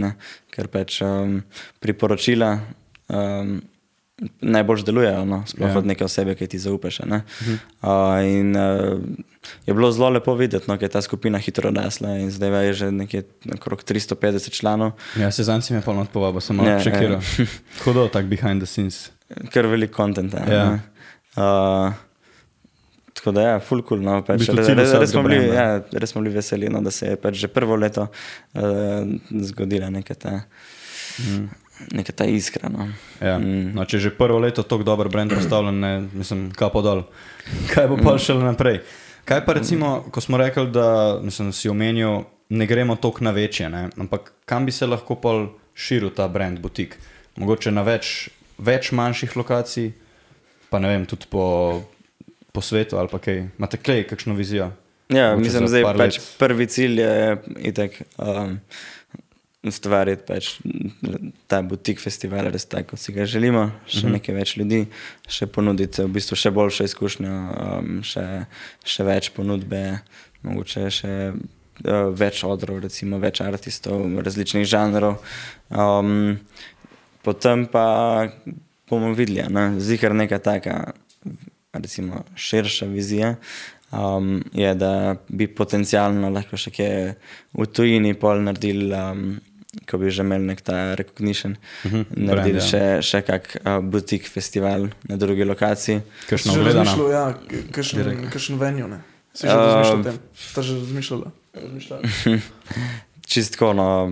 [0.50, 1.44] ker pač um,
[1.80, 2.60] priporočila.
[3.08, 3.62] Um,
[4.42, 5.44] Najbolj delujejo, no?
[5.48, 5.74] sploh Ja.
[5.74, 5.80] ja.
[5.80, 7.00] od neke osebe, ki ti zaupaš.
[7.08, 7.22] ne.
[7.82, 9.00] Uh, in uh,
[9.66, 12.74] je bilo zelo lepo videti, no, ker je ta skupina hitro rasla in zdaj je
[12.74, 13.24] že nekje
[13.56, 17.22] okrog 350 članov, Ja, se zanj si me polno odpoval, sem malo Ja, čekiral.
[17.86, 19.12] Hudo, tak behind the scenes.
[19.54, 20.44] kar veliko kontenta.
[20.52, 20.80] Ja.
[21.40, 21.94] Uh,
[23.14, 24.02] tako da, ja, full cool.
[24.04, 27.14] No, pač, res, res, res, smo bili, ja, res smo bili veseli, no, da se
[27.14, 29.08] je pač že prvo leto uh,
[29.48, 30.42] zgodila neka ta,
[31.20, 31.50] Mm.
[31.92, 32.70] Neka ta iskra.
[32.70, 32.88] No.
[33.22, 33.38] Ja.
[33.40, 33.74] Mm.
[33.76, 37.06] No, če že prvo leto tako dober brand postavljen, ne, mislim, kapo dol.
[37.72, 38.82] Kaj bo pa šele naprej?
[39.30, 43.70] Kaj pa recimo, ko smo rekli, da mislim, si omenil, ne gremo toliko na večje,
[43.70, 43.90] ne?
[43.98, 46.98] ampak kam bi se lahko pol širil ta brand butik?
[47.38, 49.92] Mogoče na več, več manjših lokacij,
[50.70, 51.46] pa ne vem, tudi po,
[52.52, 53.44] po svetu ali pa kaj.
[53.60, 54.72] Imate kaj, kakšno vizijo?
[55.10, 57.38] Ja, Mogoče mislim, da par pač prvi cilj je
[57.70, 58.58] itak, um,
[59.68, 60.54] ustvariti pač
[61.52, 64.14] ta butik festival, res tako, kot si ga želimo, še uh -huh.
[64.16, 64.86] nekaj več ljudi,
[65.28, 67.36] še ponuditi v bistvu še boljšo izkušnjo,
[67.80, 68.46] um, še,
[68.84, 70.00] še več ponudbe,
[70.44, 75.20] mogoče še uh, več odrov, recimo več artistov različnih žanrov.
[75.70, 76.40] Um,
[77.24, 78.30] potem pa
[78.90, 79.44] bomo videli.
[79.50, 79.80] Ne?
[79.80, 80.94] Zihar neka taka,
[81.74, 83.36] recimo, širša vizija.
[83.92, 86.90] Um, je, da bi potencialno lahko še kje
[87.58, 89.40] v tujini pol naredili, um,
[89.90, 91.56] ko bi že imeli nek ta recognition,
[91.86, 93.02] uh -huh, naredili brand, ja.
[93.02, 96.02] še, še kak uh, butik festival na drugi lokaciji.
[96.30, 96.84] Kakšno Že ogledano.
[96.84, 97.26] razmišljal, ja,
[98.32, 99.02] kakšen, venue, ne?
[99.34, 100.20] Si že Um, razmišljal o tem?
[100.36, 101.32] Sta že razmišljala?
[101.64, 102.02] Razmišljala?
[103.28, 104.10] Čistko, no,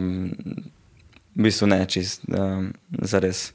[1.36, 3.53] v bistvu ne, čist, um, zares.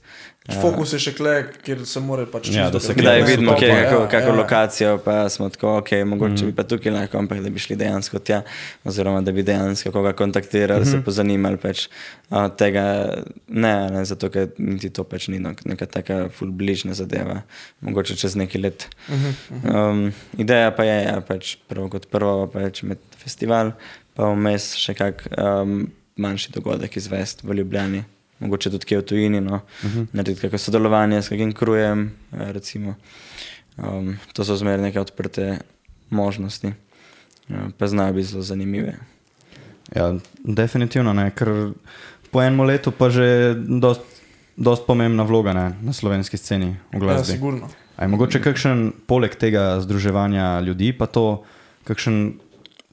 [0.51, 1.32] Fokus je še kle,
[1.62, 4.09] kjer se more pač Ja, čisto da se Kdaj Ja, vidimo, kje je kako, ja,
[4.09, 4.34] kako ja.
[4.34, 6.43] lokacijo, pa smo tako, ok, mogoče Mhm.
[6.43, 6.51] mm.
[6.51, 8.40] bi pa tukaj lahko, ampak da bi šli dejansko tja,
[8.84, 10.90] oziroma da bi dejansko koga kontaktirali, mm Mhm.
[10.90, 11.01] -hmm.
[11.01, 11.57] se pozanimali.
[11.57, 11.88] Pač,
[12.57, 12.82] tega
[13.49, 17.43] ne, ne, zato ker niti to pač ni neka taka full bližnja zadeva,
[17.80, 18.88] mogoče čez neki let.
[19.09, 19.30] Mhm,
[19.74, 23.72] Um, ideja pa je, ja, pač prvo kot prvo, pač med festival,
[24.14, 25.86] pa vmes še kak um,
[26.16, 28.05] manjši dogodek izvest v Ljubljani.
[28.43, 29.55] Mogoče tudi kje v tujini, no.
[29.55, 30.07] uh -huh.
[30.12, 32.11] narediti kakšno sodelovanje s kakim krujem.
[32.32, 32.95] eh, Recimo.
[33.78, 35.59] Um, to so zmeraj neke odprte
[36.11, 36.72] možnosti,
[37.78, 38.95] pa znajo biti zelo zanimive.
[39.97, 40.14] Ja,
[40.45, 41.72] definitivno ne, ker
[42.30, 44.01] po enem letu pa že dost,
[44.57, 47.32] dost pomembna vloga ne, na slovenski sceni v Ja, glasbi.
[47.32, 47.68] sigurno.
[47.97, 51.45] A je mogoče kakšen, poleg tega združevanja ljudi, pa to
[51.84, 52.34] kakšen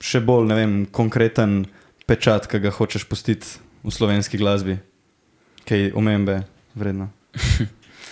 [0.02, 1.66] še bolj, vem, konkreten
[2.08, 3.48] pečat, ki ga hočeš pustiti
[3.84, 4.78] v slovenski glasbi,
[5.68, 6.42] kaj omembe
[6.76, 7.10] vredno.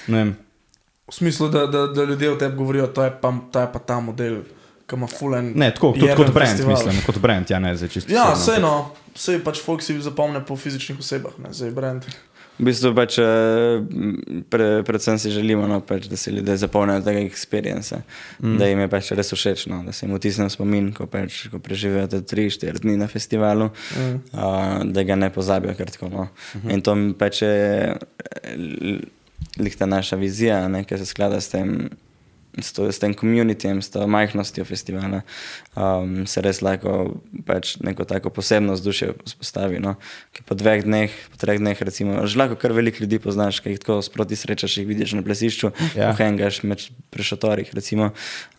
[0.07, 0.35] Ne vem,
[1.07, 3.79] V smislu, da, da, da ljudje o tebi govorijo, to je pa, to je pa
[3.79, 4.41] ta model,
[4.87, 5.53] ki ima fulen.
[5.55, 8.11] ne tako tudi kot brand, mislim, kot brand, ja ne, zdaj čisto.
[8.13, 12.09] Ja, vseeno, vse pač folk si zapomne po fizičnih osebah, ne, zdaj brand.
[12.57, 13.81] V bistvu pač, eh,
[14.49, 18.01] pre, predvsem si želimo, no, pač, da se ljudje zapomnijo tega experienca,
[18.41, 18.55] mm.
[18.57, 21.43] da jim je pač res všeč, no, da se jim vtisne v spomin, ko, pač,
[21.53, 24.17] ko preživijo te 3-4 dni na festivalu, mm.
[24.33, 25.75] uh, da ga ne pozabijo.
[25.77, 26.23] kar Tako, no.
[26.23, 26.73] mm -hmm.
[26.73, 28.99] In to pač je eh,
[29.57, 31.89] lik ta naša vizija, ne, ki se sklada s tem.
[32.57, 35.21] S, to, s tem komunitijem, s to majhnostjo festivala,
[35.77, 39.81] um, se res lahko pač neko tako posebno vzdušje vzpostavi.
[39.83, 39.93] No?
[40.33, 43.75] Ki po dveh dneh, po treh dneh, recimo, že lahko kar veliko ljudi poznaš, ki
[43.75, 46.11] jih tako sproti srečaš, jih vidiš na plesišču, Ja.
[46.11, 46.81] pohengaš med
[47.13, 47.69] prešotorih.
[47.73, 48.11] Recimo,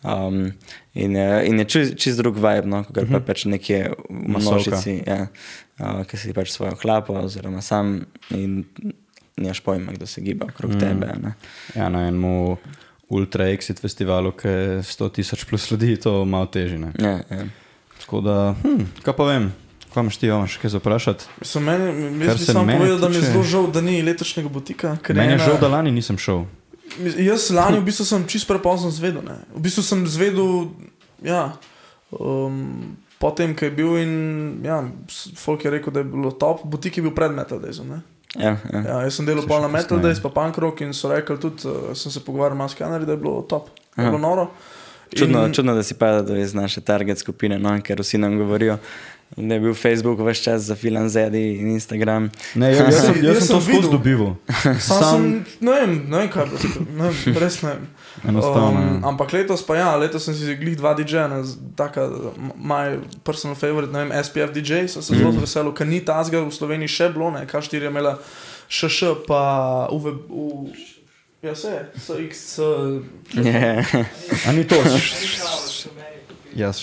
[0.03, 0.51] um,
[0.93, 2.83] in, in je čist, čist drug vibe, no?
[2.87, 5.27] kot pa pač nekje v množici, ja,
[5.79, 8.63] uh, ki si pač svojo hlapo, oziroma sam in
[9.39, 10.79] nimaš pojma, kdo se giba okrog mm.
[10.79, 11.07] tebe.
[11.23, 11.33] Ne?
[11.75, 12.57] Ja, na enem
[13.09, 16.77] ultra exit festivalu, ki je 100 tisoč plus ljudi, to malo teži.
[16.77, 16.91] Ne.
[16.99, 17.45] Ja, ja.
[17.99, 19.49] Tako da, hm, kaj pa vem,
[19.93, 21.25] kaj imaš ti, imaš kaj zaprašati?
[21.39, 21.85] Mislim, meni,
[22.19, 24.97] Kar jaz bi se samo povedal, da mi je zelo žal, da ni letošnjega butika.
[25.09, 26.45] Meni je ena- žal, da lani nisem šel.
[27.17, 29.21] Jaz lani v bistvu sem čist prepozno zvedel.
[29.21, 29.35] Ne.
[29.55, 30.69] V bistvu sem zvedel,
[31.21, 31.53] ja,
[32.11, 34.13] um, potem, ko je bil in
[34.63, 34.83] ja,
[35.35, 37.89] folk je rekel, da je bilo top, butik je bil pred Metal Daysom.
[37.89, 37.99] ne.
[38.37, 38.79] Ja, ja.
[38.85, 40.05] Ja, jaz sem delal Se pol še na Metal kasneje.
[40.05, 43.11] Days, pa Punk Rock in so rekli tudi, uh, sem se pogovarjal s Kanari, da
[43.11, 44.51] je bilo top, da je bilo noro.
[45.09, 48.77] Čudno, In- čudno, da si padel iz naše target skupine, no, ker vsi nam govorijo,
[49.35, 52.29] da je bil Facebook vse čas za Filan Zedi in Instagram.
[52.55, 54.35] Ne, jaz, jaz, sem, Jaz jaz sem sem to skozi dobival.
[54.61, 57.87] Sam, Sam- sem, ne vem, ne vem kaj je ne vem, res ne vem.
[58.27, 59.07] Enostavno, ja.
[59.07, 61.29] ampak letos pa ja, letos sem si glih dva DJ-ja,
[61.75, 62.09] taka,
[62.55, 66.51] moj personal favorite, ne vem, SPF DJ, sem se zelo veselil, ker ni tazga v
[66.51, 68.17] Sloveniji še bilo, ne, K4 je imela
[68.67, 69.43] ŠŠ, pa
[69.89, 70.67] UV, u,
[71.41, 72.59] ja se je, SX,
[73.33, 73.87] Yeah.
[74.47, 74.75] A ni to?
[76.55, 76.77] Jaz.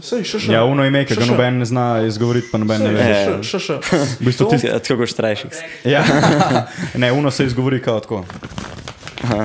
[0.00, 0.48] se je ŠŠ.
[0.48, 1.30] Ja, uno ime, ki ga Še, še.
[1.30, 3.04] noben ne zna izgovoriti, pa noben ne ve.
[3.04, 3.36] Ja.
[3.38, 3.68] ŠŠ.
[4.16, 5.52] V bistvu To- tisti, Tako kot štrajšik.
[5.84, 6.00] ja.
[6.94, 8.24] Ne, uno se izgovori kao tako.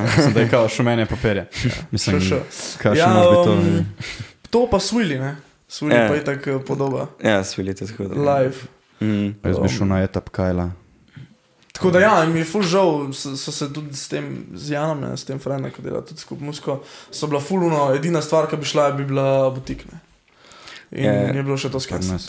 [0.07, 1.45] Mislim, da je kao šumenje papirja.
[1.91, 2.39] Mislim, Še, še.
[2.77, 3.43] kaj Ja, to?
[3.53, 3.85] um,
[4.49, 5.35] To pa Swilly, ne?
[5.69, 6.07] Swilly Ja.
[6.07, 7.07] pa je tako podoba.
[7.21, 8.03] Ja, svilite tako.
[8.05, 8.55] da- Live.
[9.01, 9.35] Mm.
[9.43, 10.69] Jaz bi šel na etap Kajla.
[11.73, 14.23] Tako da ja, mi je ful žal, so, so se tudi s tem,
[14.53, 16.77] z Janom, ne, s tem Frenem, ki dela tudi skupaj musko,
[17.11, 19.83] so bila fuluno, edina stvar, ki bi šla, bi bila butik.
[20.91, 21.13] In Ja.
[21.33, 22.19] je bilo še to skrbno.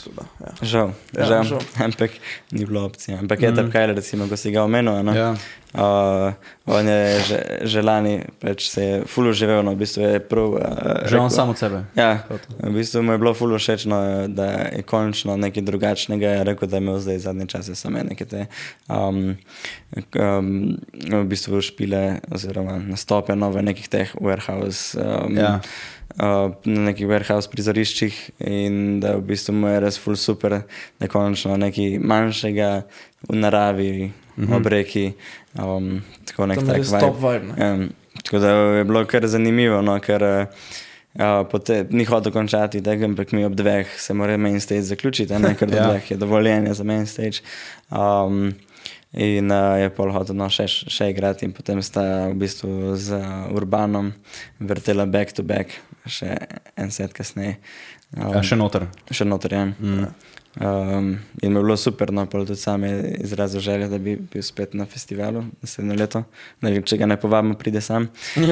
[0.40, 0.52] Ja.
[0.62, 1.42] Žal, Ja, žal.
[1.44, 1.61] žal.
[1.86, 2.11] ampak
[2.52, 3.18] ni bilo opcije.
[3.18, 5.02] Ampak je tam kaj, recimo, ko si ga omenil.
[5.02, 5.12] No?
[5.12, 5.34] Ja.
[5.76, 6.32] Uh,
[6.64, 7.38] on je že,
[7.68, 10.48] že lani pač se je fulu živel, no, v bistvu je prav.
[10.57, 11.84] Uh, Že on sam od sebe.
[11.92, 12.24] Ja,
[12.64, 16.40] v bistvu mu je bilo fulu všeč, no, da je končno nekaj drugačnega.
[16.40, 18.46] Je rekel, da je imel zdaj zadnje čase samo neke te
[18.88, 19.36] um,
[20.16, 24.96] um, v bistvu špile oziroma nastope no, v nekih teh warehouse.
[24.96, 25.61] Um, Ja.
[26.16, 30.62] Uh, na nekih warehouse prizoriščih, in da v bistvu mu je res ful super,
[31.00, 32.70] da končno nekaj manjšega
[33.28, 34.57] v naravi, mm -hmm.
[34.57, 35.12] ob reki.
[35.59, 37.52] Um, tako nek tak vibe.
[37.59, 37.90] Um,
[38.22, 43.32] tako da je bilo kar zanimivo, no, ker uh, pote, ni hotel končati tega, ampak
[43.32, 45.88] mi ob dveh se mora main stage zaključiti, ne, ker do ja.
[45.88, 47.42] dveh je dovoljenje za main stage.
[47.90, 48.54] Um,
[49.17, 53.17] In uh, je pol hotel no, še, še igrati, in potem sta v bistvu z
[53.17, 54.12] uh, Urbanom
[54.61, 55.73] vrtela back to back,
[56.05, 56.37] še
[56.77, 57.57] en set kasneje.
[58.17, 58.85] Um, Ja, še noter.
[59.11, 59.62] še noter je.
[59.81, 60.05] Mm.
[60.57, 61.09] Um,
[61.43, 64.45] in mi je bilo super, no, pa tudi sam je izrazil željo, da bi bil
[64.45, 66.23] spet na festivalu naslednjo leto.
[66.64, 68.09] Ne vem, če ga ne povabimo, pride sam.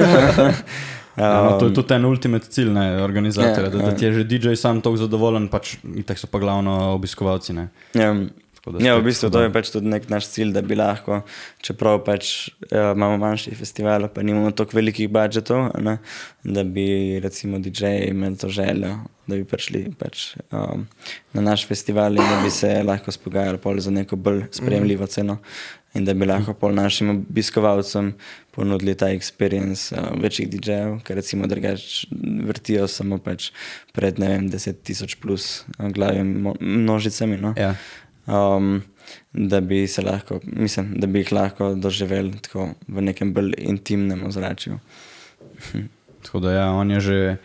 [1.15, 3.95] Ja, no, to je tudi en ultimate cilj, ne, organizatorja, Ja, da, da ja.
[3.95, 7.55] ti je že DJ sam tako zadovoljen, pač itak so pa glavno obiskovalci.
[7.55, 7.69] Ne.
[7.95, 8.44] Ja, Tako da
[8.81, 11.21] ja, v bistvu to je pač tudi nek naš cilj, da bi lahko,
[11.65, 15.99] čeprav pač uh, imamo manjši festival, pa nimamo tako velikih budžetov, ne,
[16.43, 18.95] da bi recimo DJ-ji imeli to željo,
[19.27, 20.87] da bi prišli pač, um,
[21.33, 25.39] na naš festival in da bi se lahko spogajali za neko bolj sprejemljivo ceno.
[25.95, 28.09] In da bi lahko pol našim obiskovalcem
[28.51, 32.07] ponudili ta experience uh, večjih DJ-jev, ker recimo drugače
[32.43, 33.53] vrtijo samo pač
[33.95, 37.37] pred ne vem, 10 tisoč plus uh, glavimi mo- množicami.
[37.39, 37.53] No?
[37.55, 37.77] Ja.
[38.27, 38.81] Um,
[39.33, 44.25] da bi se lahko, mislim, da bi jih lahko doživeli tako v nekem bolj intimnem
[44.25, 44.79] ozračju.
[46.25, 47.37] Tako da ja, on je že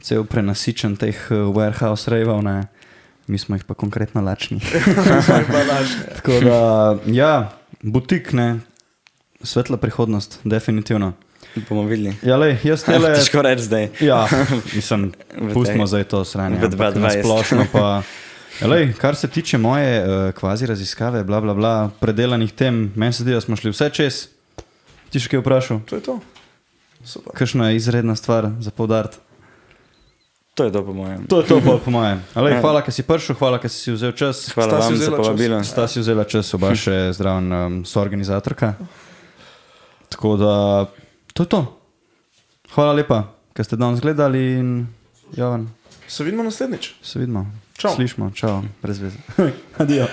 [0.00, 2.66] cel prenasičen teh uh, warehouse rejval, ne.
[3.26, 4.60] mi smo jih pa konkretno lačni.
[6.16, 8.60] Tako da, ja, butik, ne,
[9.42, 11.12] svetla prihodnost, definitivno.
[11.68, 12.12] Bomo videli.
[12.22, 13.14] Ja, lej, jaz tele.
[13.16, 13.88] Težko reči zdaj.
[14.00, 14.26] Ja,
[14.74, 15.12] mislim,
[15.54, 16.60] pustimo zdaj to sranje.
[16.60, 17.24] v ampak na 2020.
[17.24, 18.02] Splošno pa.
[18.58, 23.22] Lej, kar se tiče moje uh, kvazi raziskave, bla, bla, bla, predelanih tem, meni se
[23.22, 24.28] zdi, da smo šli vse čez.
[25.10, 25.80] Ti še kaj vprašal?
[25.84, 26.14] To je to.
[27.04, 27.32] Super.
[27.34, 29.20] Kakšna je izredna stvar za povdariti?
[30.54, 31.26] To je to, po mojem.
[31.26, 32.22] To je to, pol, po mojem.
[32.34, 32.60] Alej, Ja.
[32.60, 34.48] hvala, ker si prišel, hvala, ker si si vzel čas.
[34.48, 35.20] Hvala Sta si vam za vzela čas.
[35.20, 35.56] povabilo.
[35.62, 38.72] Sta si vzela čas, oba še zdrav, um, soorganizatorka.
[40.08, 40.54] Tako da,
[41.34, 41.60] to je to.
[42.72, 43.20] Hvala lepa,
[43.52, 44.70] ker ste danes gledali in
[45.30, 45.68] Jovan,
[46.08, 46.94] Se vidimo naslednjič.
[47.02, 47.44] se vidimo.
[47.76, 47.92] Čau.
[47.92, 49.18] Slišmo, čau, brez veze.
[49.80, 50.06] Adijo.